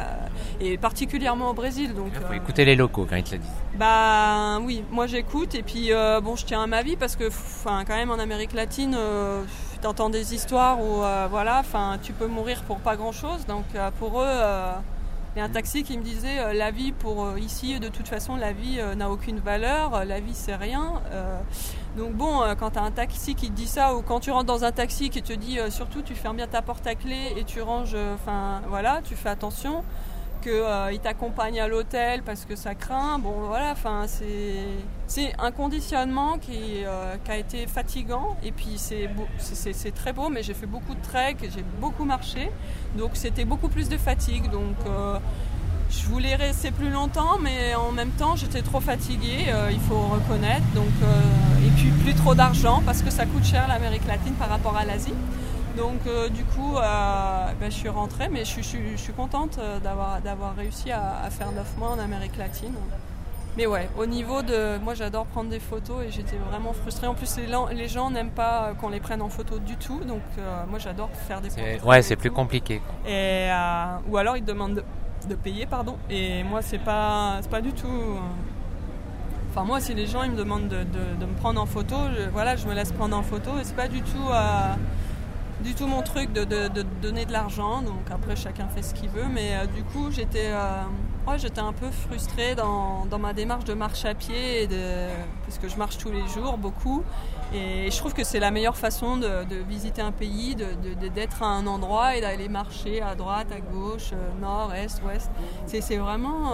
Et 0.61 0.79
particulièrement 0.79 1.50
au 1.50 1.55
Brésil. 1.55 1.92
Donc, 1.92 2.12
il 2.14 2.20
faut 2.20 2.33
euh, 2.33 2.37
écouter 2.37 2.64
les 2.64 2.76
locaux 2.76 3.07
quand 3.09 3.16
ils 3.16 3.24
te 3.24 3.33
le 3.33 3.38
disent. 3.38 3.50
Bah 3.74 4.59
oui, 4.62 4.85
moi 4.92 5.07
j'écoute 5.09 5.55
et 5.57 5.62
puis 5.62 5.92
euh, 5.92 6.20
bon, 6.20 6.37
je 6.37 6.44
tiens 6.46 6.62
à 6.62 6.66
ma 6.68 6.83
vie 6.83 6.96
parce 6.96 7.16
que 7.16 7.29
quand 7.64 7.96
même 7.96 8.11
en 8.11 8.20
Amérique 8.20 8.52
latine, 8.52 8.94
euh, 8.96 9.42
tu 9.81 9.87
entends 9.87 10.09
des 10.09 10.35
histoires 10.35 10.81
où 10.81 11.02
voilà, 11.31 11.59
enfin 11.59 11.98
tu 12.00 12.12
peux 12.12 12.29
mourir 12.29 12.62
pour 12.62 12.79
pas 12.79 12.96
grand 12.96 13.12
chose. 13.12 13.44
Donc 13.46 13.64
pour 13.98 14.20
eux, 14.20 14.38
a 15.40 15.44
un 15.44 15.49
taxi 15.49 15.83
qui 15.83 15.99
me 15.99 16.03
disait 16.03 16.55
la 16.55 16.70
vie 16.70 16.92
pour 16.92 17.38
ici 17.38 17.79
de 17.79 17.88
toute 17.88 18.09
façon 18.09 18.37
la 18.37 18.53
vie 18.53 18.81
n'a 18.96 19.11
aucune 19.11 19.38
valeur, 19.38 20.05
la 20.05 20.20
vie 20.20 20.35
c'est 20.35 20.55
rien. 20.57 21.01
donc 21.96 22.12
bon, 22.12 22.42
quand 22.59 22.70
tu 22.70 22.79
as 22.79 22.83
un 22.83 22.90
taxi 22.90 23.35
qui 23.35 23.51
te 23.51 23.55
dit 23.55 23.66
ça 23.66 23.94
ou 23.96 24.03
quand 24.03 24.20
tu 24.20 24.31
rentres 24.31 24.46
dans 24.46 24.64
un 24.64 24.72
taxi 24.72 25.11
qui 25.11 25.22
te 25.22 25.33
dit 25.33 25.59
surtout 25.70 26.03
tu 26.03 26.14
fermes 26.14 26.37
bien 26.37 26.46
ta 26.46 26.62
porte 26.62 26.87
à 26.87 26.94
clé 26.94 27.35
et 27.37 27.44
tu 27.44 27.61
ranges, 27.61 27.96
enfin 28.14 28.62
voilà, 28.68 29.01
tu 29.05 29.14
fais 29.14 29.29
attention 29.29 29.85
qu'il 30.40 30.53
euh, 30.53 30.96
t'accompagne 31.03 31.61
à 31.61 31.68
l'hôtel 31.68 32.22
parce 32.22 32.44
que 32.44 32.57
ça 32.57 32.75
craint. 32.75 33.18
Bon, 33.18 33.46
voilà, 33.46 33.72
enfin, 33.72 34.07
c'est 35.07 35.33
un 35.38 35.51
conditionnement 35.51 36.38
qui, 36.38 36.85
euh, 36.85 37.16
qui, 37.25 37.31
a 37.31 37.37
été 37.37 37.66
fatigant. 37.66 38.37
Et 38.42 38.53
puis, 38.53 38.77
c'est 38.77 39.94
très 39.94 40.12
beau, 40.12 40.29
mais 40.29 40.42
j'ai 40.42 40.55
fait 40.55 40.66
beaucoup 40.66 40.94
de 40.94 41.03
trek, 41.03 41.37
j'ai 41.42 41.64
beaucoup 41.81 42.05
marché. 42.05 42.51
Donc, 42.96 43.11
c'était 43.14 43.44
beaucoup 43.44 43.68
plus 43.68 43.88
de 43.88 43.96
fatigue. 43.96 44.51
Donc, 44.51 44.77
euh, 44.87 45.18
je 45.90 46.05
voulais 46.07 46.35
rester 46.35 46.70
plus 46.70 46.90
longtemps, 46.90 47.38
mais 47.40 47.75
en 47.75 47.92
même 47.92 48.11
temps, 48.11 48.35
j'étais 48.35 48.62
trop 48.62 48.81
fatiguée, 48.81 49.46
il 49.70 49.81
faut 49.81 50.01
reconnaître. 50.09 50.66
Donc, 50.75 50.90
et 51.64 51.70
puis, 51.77 51.90
plus 52.03 52.14
trop 52.14 52.35
d'argent 52.35 52.83
parce 52.85 53.03
que 53.03 53.11
ça 53.11 53.25
coûte 53.25 53.44
cher 53.44 53.68
l'Amérique 53.68 54.07
latine 54.07 54.35
par 54.35 54.49
rapport 54.49 54.77
à 54.77 54.85
l'Asie. 54.85 55.14
Donc 55.76 56.00
euh, 56.06 56.28
du 56.28 56.44
coup, 56.44 56.76
euh, 56.76 57.46
ben, 57.60 57.70
je 57.70 57.76
suis 57.76 57.88
rentrée, 57.88 58.28
mais 58.30 58.44
je, 58.44 58.60
suis 58.60 59.12
contente 59.12 59.58
euh, 59.58 59.78
d'avoir, 59.80 60.54
réussi 60.56 60.90
à, 60.90 61.28
faire 61.30 61.52
9 61.52 61.76
mois 61.78 61.90
en 61.90 61.98
Amérique 61.98 62.36
latine. 62.38 62.72
mais 63.56 63.66
ouais, 63.66 63.88
au 63.98 64.06
niveau 64.06 64.42
de. 64.42 64.78
Moi, 64.78 64.94
j'adore 64.94 65.26
prendre 65.26 65.50
des 65.50 65.60
photos 65.60 66.04
et 66.06 66.10
j'étais 66.10 66.36
vraiment 66.50 66.72
frustrée. 66.72 67.06
En 67.06 67.14
plus, 67.14 67.36
les, 67.36 67.48
gens- 67.48 67.66
les 67.68 67.88
gens 67.88 68.10
n'aiment 68.10 68.30
pas 68.30 68.72
qu'on 68.80 68.88
les 68.88 69.00
prenne 69.00 69.20
en 69.20 69.28
photo 69.28 69.58
du 69.58 69.76
tout. 69.76 70.00
Donc, 70.00 70.22
euh, 70.38 70.64
moi, 70.68 70.78
j'adore 70.78 71.10
faire 71.28 71.40
des 71.40 71.48
portraits 71.48 71.84
Ouais, 71.84 72.02
c'est 72.02 72.16
plus 72.16 72.30
tout. 72.30 72.36
compliqué. 72.36 72.80
quoi. 72.80 73.10
Et, 73.10 73.50
ou 74.08 74.16
alors, 74.16 74.36
ils 74.36 74.44
demandent 74.44 74.76
de, 74.76 74.84
de 75.28 75.34
payer, 75.34 75.66
pardon. 75.66 75.96
Et 76.08 76.42
moi, 76.44 76.62
c'est 76.62 76.78
pas, 76.78 77.38
c'est 77.42 77.50
pas 77.50 77.60
du 77.60 77.72
tout. 77.72 77.88
Enfin, 79.50 79.64
moi, 79.64 79.80
si 79.80 79.94
les 79.94 80.06
gens 80.06 80.22
ils 80.22 80.32
me 80.32 80.36
demandent 80.36 80.68
de, 80.68 80.84
de- 80.84 81.16
de 81.20 81.24
me 81.26 81.34
prendre 81.34 81.60
en 81.60 81.66
photo, 81.66 81.96
je, 82.14 82.28
voilà, 82.30 82.56
je 82.56 82.66
me 82.66 82.74
laisse 82.74 82.92
prendre 82.92 83.16
en 83.16 83.22
photo. 83.22 83.50
Et 83.60 83.64
c'est 83.64 83.76
pas 83.76 83.88
du 83.88 84.00
tout. 84.02 84.28
Du 85.66 85.74
tout 85.74 85.88
mon 85.88 86.02
truc 86.02 86.33
de, 86.33 86.44
de- 86.44 86.87
donner 87.02 87.24
de 87.24 87.33
l'argent, 87.33 87.83
donc 87.83 88.09
après 88.12 88.37
chacun 88.37 88.68
fait 88.68 88.83
ce 88.83 88.94
qu'il 88.94 89.09
veut, 89.09 89.26
mais 89.29 89.57
euh, 89.57 89.66
du 89.66 89.83
coup 89.83 90.12
j'étais 90.12 90.50
euh, 90.52 90.83
j'étais 91.38 91.61
un 91.61 91.72
peu 91.72 91.90
frustrée 91.90 92.55
dans, 92.55 93.05
dans 93.07 93.18
ma 93.18 93.33
démarche 93.33 93.64
de 93.64 93.74
marche 93.74 94.05
à 94.05 94.14
pied, 94.14 94.68
de, 94.68 95.09
parce 95.44 95.59
que 95.59 95.68
je 95.68 95.76
marche 95.76 95.98
tous 95.98 96.12
les 96.12 96.24
jours 96.29 96.57
beaucoup, 96.57 97.02
et 97.52 97.90
je 97.90 97.96
trouve 97.96 98.14
que 98.14 98.22
c'est 98.22 98.38
la 98.38 98.52
meilleure 98.52 98.76
façon 98.76 99.16
de, 99.16 99.44
visiter 99.68 100.02
un 100.02 100.12
pays, 100.12 100.55
d'être 100.55 101.42
à 101.42 101.46
un 101.46 101.66
endroit 101.66 102.14
et 102.14 102.20
d'aller 102.20 102.48
marcher 102.48 103.02
à 103.02 103.16
droite, 103.16 103.48
à 103.50 103.59
gauche, 103.59 104.11
euh, 104.12 104.40
nord, 104.40 104.72
est, 104.72 105.02
ouest. 105.05 105.31
C'est, 105.66 105.96
vraiment, 105.96 106.52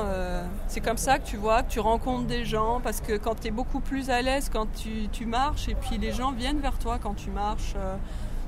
comme 0.82 0.96
ça 0.96 1.18
que 1.18 1.26
tu 1.26 1.36
vois, 1.36 1.62
que 1.62 1.70
tu 1.70 1.80
rencontres 1.80 2.26
des 2.26 2.46
gens, 2.46 2.80
parce 2.82 3.02
que 3.02 3.18
quand 3.18 3.40
tu 3.40 3.48
es 3.48 3.50
beaucoup 3.50 3.80
plus 3.80 4.08
à 4.08 4.22
l'aise 4.22 4.48
quand 4.50 4.68
tu, 4.72 5.08
tu 5.12 5.26
marches, 5.26 5.68
et 5.68 5.74
puis 5.74 5.98
les 5.98 6.12
gens 6.12 6.32
viennent 6.32 6.60
vers 6.60 6.78
toi 6.78 6.98
quand 7.02 7.14
tu 7.14 7.30
marches. 7.30 7.74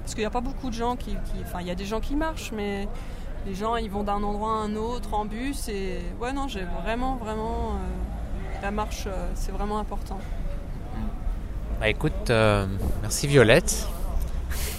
Parce 0.05 0.15
qu'il 0.15 0.23
n'y 0.23 0.27
a 0.27 0.31
pas 0.31 0.43
beaucoup 0.43 0.69
de 0.69 0.75
gens 0.75 0.97
qui. 0.97 1.17
Enfin, 1.43 1.63
il 1.63 1.67
y 1.67 1.71
a 1.71 1.75
des 1.75 1.87
gens 1.87 1.99
qui 1.99 2.15
marchent, 2.15 2.53
mais 2.53 2.87
les 3.47 3.55
gens, 3.55 3.77
ils 3.77 3.91
vont 3.91 4.03
d'un 4.03 4.23
endroit 4.23 4.51
à 4.51 4.57
un 4.57 4.77
autre 4.77 5.15
en 5.15 5.25
bus. 5.25 5.67
Et 5.69 6.03
ouais, 6.21 6.35
non, 6.35 6.47
j'ai 6.47 6.67
vraiment, 6.83 7.17
vraiment. 7.17 7.71
euh, 7.71 8.61
la 8.63 8.71
marche, 8.71 9.05
euh, 9.07 9.29
c'est 9.35 9.51
vraiment 9.51 9.79
important. 9.79 10.19
Bah 11.81 11.89
écoute, 11.89 12.29
euh, 12.29 12.67
merci 13.01 13.27
Violette 13.27 13.89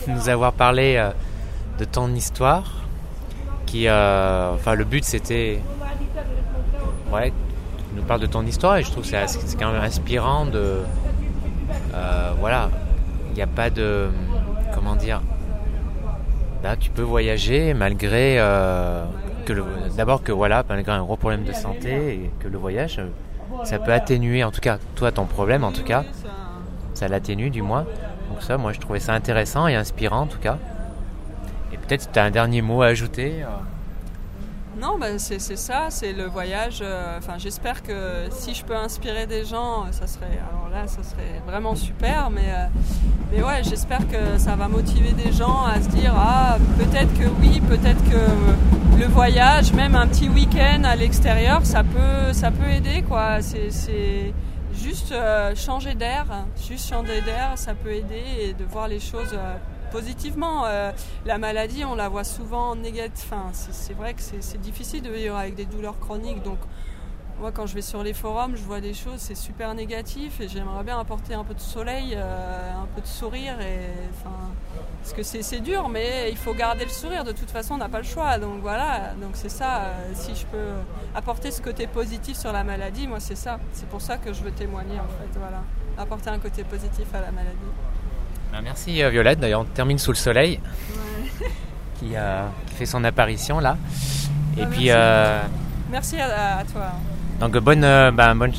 de 0.07 0.11
nous 0.11 0.29
avoir 0.29 0.53
parlé 0.53 1.09
de 1.79 1.85
ton 1.85 2.13
histoire. 2.13 2.81
Qui, 3.65 3.89
enfin, 3.89 4.75
le 4.75 4.83
but 4.83 5.03
c'était, 5.03 5.59
ouais, 7.11 7.33
nous 7.95 8.03
parles 8.03 8.21
de 8.21 8.27
ton 8.27 8.45
histoire 8.45 8.77
et 8.77 8.83
je 8.83 8.91
trouve 8.91 9.03
que 9.03 9.09
c'est 9.27 9.59
quand 9.59 9.71
même 9.71 9.81
inspirant 9.81 10.45
de, 10.45 10.81
voilà, 12.39 12.69
il 13.29 13.33
n'y 13.33 13.41
a 13.41 13.47
pas 13.47 13.71
de, 13.71 14.09
comment 14.85 14.95
dire, 14.97 15.21
là 16.63 16.75
tu 16.75 16.91
peux 16.91 17.01
voyager 17.01 17.73
malgré 17.73 18.35
euh, 18.39 19.03
que 19.45 19.53
le, 19.53 19.65
d'abord 19.97 20.21
que 20.23 20.31
voilà, 20.31 20.63
malgré 20.69 20.91
un 20.91 21.01
gros 21.03 21.17
problème 21.17 21.43
de 21.43 21.53
santé 21.53 22.13
et 22.13 22.31
que 22.39 22.47
le 22.47 22.57
voyage, 22.59 22.99
euh, 22.99 23.07
ça 23.63 23.79
peut 23.79 23.93
atténuer, 23.93 24.43
en 24.43 24.51
tout 24.51 24.61
cas, 24.61 24.77
toi 24.95 25.11
ton 25.11 25.25
problème 25.25 25.63
en 25.63 25.71
tout 25.71 25.83
cas 25.83 26.03
ça- 26.93 27.07
l'atténue 27.07 27.49
du 27.49 27.61
moins. 27.63 27.85
Donc 28.29 28.41
ça, 28.41 28.57
moi 28.57 28.73
je 28.73 28.79
trouvais 28.79 28.99
ça 28.99 29.13
intéressant 29.13 29.67
et 29.67 29.75
inspirant 29.75 30.21
en 30.21 30.27
tout 30.27 30.39
cas. 30.39 30.57
Et 31.73 31.77
peut-être 31.77 32.11
tu 32.11 32.19
as 32.19 32.23
un 32.23 32.31
dernier 32.31 32.61
mot 32.61 32.81
à 32.83 32.87
ajouter. 32.87 33.41
euh. 33.41 33.47
Non, 34.77 34.97
bah, 34.99 35.17
c'est 35.17 35.39
ça, 35.39 35.87
c'est 35.89 36.11
le 36.11 36.25
voyage. 36.25 36.79
euh, 36.81 37.17
Enfin, 37.17 37.37
j'espère 37.37 37.81
que 37.81 38.27
si 38.29 38.53
je 38.53 38.65
peux 38.65 38.75
inspirer 38.75 39.25
des 39.25 39.45
gens, 39.45 39.83
euh, 39.85 39.91
ça 39.91 40.05
serait. 40.05 40.37
Alors 40.51 40.69
là, 40.69 40.85
ça 40.87 41.01
serait 41.01 41.41
vraiment 41.47 41.75
super. 41.75 42.29
Mais, 42.29 42.49
euh, 42.49 42.65
mais 43.31 43.41
ouais, 43.41 43.63
j'espère 43.63 44.05
que 44.07 44.37
ça 44.37 44.55
va 44.57 44.67
motiver 44.67 45.13
des 45.13 45.31
gens 45.31 45.63
à 45.63 45.81
se 45.81 45.87
dire 45.89 46.13
ah 46.17 46.57
peut-être 46.77 47.13
que 47.17 47.25
oui, 47.39 47.61
peut-être 47.61 48.03
que 48.09 48.99
le 48.99 49.05
voyage, 49.05 49.71
même 49.73 49.95
un 49.95 50.07
petit 50.07 50.27
week-end 50.27 50.83
à 50.83 50.95
l'extérieur, 50.97 51.65
ça 51.65 51.83
peut, 51.83 52.33
ça 52.33 52.51
peut 52.51 52.67
aider 52.69 53.01
quoi. 53.01 53.41
C'est 53.41 53.71
c'est 53.71 54.33
juste 54.73 55.13
changer 55.55 55.95
d'air, 55.95 56.25
juste 56.67 56.89
changer 56.89 57.21
d'air, 57.21 57.53
ça 57.55 57.73
peut 57.73 57.91
aider 57.91 58.23
et 58.41 58.53
de 58.53 58.65
voir 58.65 58.87
les 58.89 58.99
choses. 58.99 59.37
Positivement. 59.91 60.65
Euh, 60.65 60.91
la 61.25 61.37
maladie, 61.37 61.83
on 61.85 61.95
la 61.95 62.09
voit 62.09 62.23
souvent 62.23 62.75
négative. 62.75 63.33
C'est 63.53 63.93
vrai 63.93 64.13
que 64.13 64.21
c'est 64.21 64.61
difficile 64.61 65.01
de 65.01 65.09
vivre 65.09 65.35
avec 65.35 65.55
des 65.55 65.65
douleurs 65.65 65.99
chroniques. 65.99 66.43
Donc, 66.43 66.59
moi, 67.39 67.51
quand 67.51 67.65
je 67.65 67.75
vais 67.75 67.81
sur 67.81 68.01
les 68.01 68.13
forums, 68.13 68.55
je 68.55 68.63
vois 68.63 68.79
des 68.79 68.93
choses, 68.93 69.17
c'est 69.17 69.35
super 69.35 69.73
négatif 69.73 70.39
et 70.39 70.47
j'aimerais 70.47 70.85
bien 70.85 70.97
apporter 70.97 71.33
un 71.33 71.43
peu 71.43 71.53
de 71.53 71.59
soleil, 71.59 72.13
euh, 72.15 72.71
un 72.73 72.87
peu 72.95 73.01
de 73.01 73.07
sourire. 73.07 73.57
Parce 75.01 75.13
que 75.13 75.21
c'est 75.21 75.59
dur, 75.59 75.89
mais 75.89 76.31
il 76.31 76.37
faut 76.37 76.53
garder 76.53 76.85
le 76.85 76.89
sourire. 76.89 77.23
De 77.25 77.33
toute 77.33 77.51
façon, 77.51 77.75
on 77.75 77.77
n'a 77.77 77.89
pas 77.89 77.99
le 77.99 78.05
choix. 78.05 78.37
Donc 78.39 78.61
voilà, 78.61 79.13
donc 79.21 79.31
c'est 79.33 79.49
ça. 79.49 79.81
euh, 79.81 80.11
si 80.13 80.33
je 80.33 80.45
peux 80.45 80.69
apporter 81.13 81.51
ce 81.51 81.61
côté 81.61 81.87
positif 81.87 82.37
sur 82.37 82.53
la 82.53 82.63
maladie, 82.63 83.05
moi, 83.05 83.19
c'est 83.19 83.35
ça. 83.35 83.59
C'est 83.73 83.87
pour 83.89 84.01
ça 84.01 84.17
que 84.17 84.31
je 84.31 84.41
veux 84.41 84.51
témoigner, 84.51 84.97
en 84.99 85.09
fait. 85.19 85.37
Voilà. 85.37 85.61
Apporter 85.97 86.29
un 86.29 86.39
côté 86.39 86.63
positif 86.63 87.07
à 87.13 87.19
la 87.19 87.31
maladie. 87.31 87.71
Ben, 88.55 88.61
merci 88.63 89.03
euh, 89.03 89.09
Violette. 89.09 89.39
D'ailleurs, 89.41 89.61
on 89.61 89.65
termine 89.65 89.97
sous 89.97 90.11
le 90.11 90.15
soleil 90.15 90.61
qui, 91.99 92.11
euh, 92.15 92.45
qui 92.67 92.73
fait 92.75 92.85
son 92.85 93.03
apparition 93.03 93.59
là. 93.59 93.75
Et 94.57 94.65
puis, 94.65 94.85
merci. 94.85 94.91
euh, 94.91 95.41
Merci 95.91 96.19
à, 96.21 96.59
à 96.59 96.63
toi. 96.63 96.83
donc 97.41 97.57
bonne, 97.57 97.81
ben, 97.81 98.33
bonne, 98.35 98.53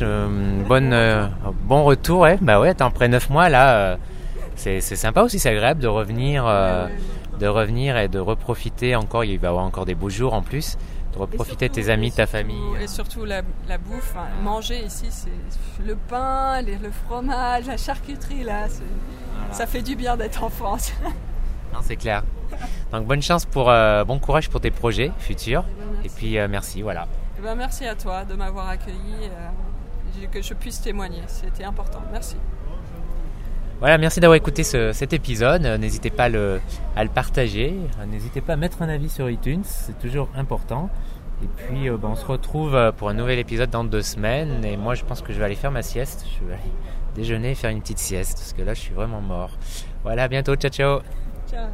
bonne, 0.68 1.30
bon 1.64 1.82
retour. 1.84 2.20
Ouais. 2.20 2.36
Bah 2.42 2.60
ouais, 2.60 2.68
attends, 2.70 2.88
après 2.88 3.08
9 3.08 3.30
mois 3.30 3.48
là, 3.48 3.96
c'est 4.56 4.80
sympa 4.82 5.22
aussi, 5.22 5.38
c'est 5.38 5.48
agréable 5.50 5.80
de 5.80 5.88
revenir, 5.88 6.44
de 7.40 7.46
revenir 7.46 7.96
et 7.96 8.08
de 8.08 8.18
reprofiter 8.18 8.94
encore. 8.96 9.24
Il 9.24 9.38
va 9.38 9.46
y 9.46 9.48
avoir 9.48 9.64
encore 9.64 9.86
des 9.86 9.94
beaux 9.94 10.10
jours 10.10 10.34
en 10.34 10.42
plus. 10.42 10.76
De 11.16 11.20
reprofiter 11.22 11.68
de 11.68 11.74
tes 11.74 11.88
amis, 11.88 12.10
de 12.10 12.16
ta 12.16 12.26
famille. 12.26 12.76
Et 12.80 12.86
surtout 12.86 13.24
la, 13.24 13.42
la 13.68 13.78
bouffe, 13.78 14.14
hein. 14.16 14.26
manger 14.42 14.84
ici, 14.84 15.06
c'est 15.10 15.30
le 15.84 15.96
pain, 15.96 16.60
les- 16.62 16.76
le 16.78 16.90
fromage, 16.90 17.66
la 17.66 17.76
charcuterie, 17.76 18.44
là, 18.44 18.66
ça 19.52 19.66
fait 19.66 19.82
du 19.82 19.96
bien 19.96 20.16
d'être 20.16 20.42
en 20.44 20.50
France. 20.50 20.92
Non, 21.74 21.80
c'est 21.82 21.96
clair. 21.96 22.22
Donc 22.92 23.06
bonne 23.06 23.20
chance 23.20 23.44
pour, 23.44 23.68
euh, 23.68 24.02
bon 24.04 24.18
courage 24.18 24.48
pour 24.48 24.60
tes 24.60 24.70
projets 24.70 25.10
futurs. 25.18 25.64
Et 26.04 26.08
puis 26.08 26.38
euh, 26.38 26.46
merci, 26.48 26.80
voilà. 26.80 27.06
Eh 27.38 27.42
ben, 27.42 27.54
merci 27.54 27.84
à 27.86 27.94
toi 27.94 28.24
de 28.24 28.34
m'avoir 28.34 28.68
accueilli, 28.68 28.96
euh, 29.24 30.22
et 30.22 30.26
que 30.28 30.40
je 30.40 30.54
puisse 30.54 30.80
témoigner, 30.80 31.20
c'était 31.26 31.64
important. 31.64 32.00
Merci. 32.12 32.36
Voilà, 33.80 33.98
merci 33.98 34.20
d'avoir 34.20 34.36
écouté 34.36 34.64
ce- 34.64 34.92
cet 34.92 35.12
épisode. 35.12 35.62
N'hésitez 35.62 36.10
pas 36.10 36.24
à 36.24 36.28
le, 36.28 36.60
partager. 37.14 37.74
N'hésitez 38.08 38.40
pas 38.40 38.54
à 38.54 38.56
mettre 38.56 38.80
un 38.82 38.88
avis 38.88 39.10
sur 39.10 39.28
iTunes, 39.28 39.62
c'est 39.64 39.98
toujours 39.98 40.28
important. 40.36 40.88
Et 41.42 41.46
puis 41.48 41.90
euh, 41.90 41.98
bah, 41.98 42.08
on 42.10 42.14
se 42.16 42.24
retrouve 42.24 42.74
euh, 42.74 42.90
pour 42.92 43.10
un 43.10 43.14
nouvel 43.14 43.38
épisode 43.38 43.68
dans 43.68 43.84
deux 43.84 44.00
semaines. 44.00 44.64
Et 44.64 44.78
moi 44.78 44.94
je 44.94 45.04
pense 45.04 45.20
que 45.20 45.34
je 45.34 45.38
vais 45.38 45.44
aller 45.44 45.54
faire 45.54 45.70
ma 45.72 45.82
sieste. 45.82 46.24
Je 46.40 46.46
vais 46.46 46.54
aller 46.54 46.72
déjeuner 47.14 47.50
et 47.50 47.54
faire 47.54 47.70
une 47.70 47.82
petite 47.82 47.98
sieste 47.98 48.38
parce 48.38 48.52
que 48.54 48.62
là 48.62 48.72
je 48.72 48.80
suis 48.80 48.94
vraiment 48.94 49.20
mort. 49.20 49.50
Voilà, 50.02 50.22
à 50.24 50.28
bientôt, 50.28 50.54
ciao 50.54 50.70
ciao 50.70 51.00
Ciao. 51.50 51.68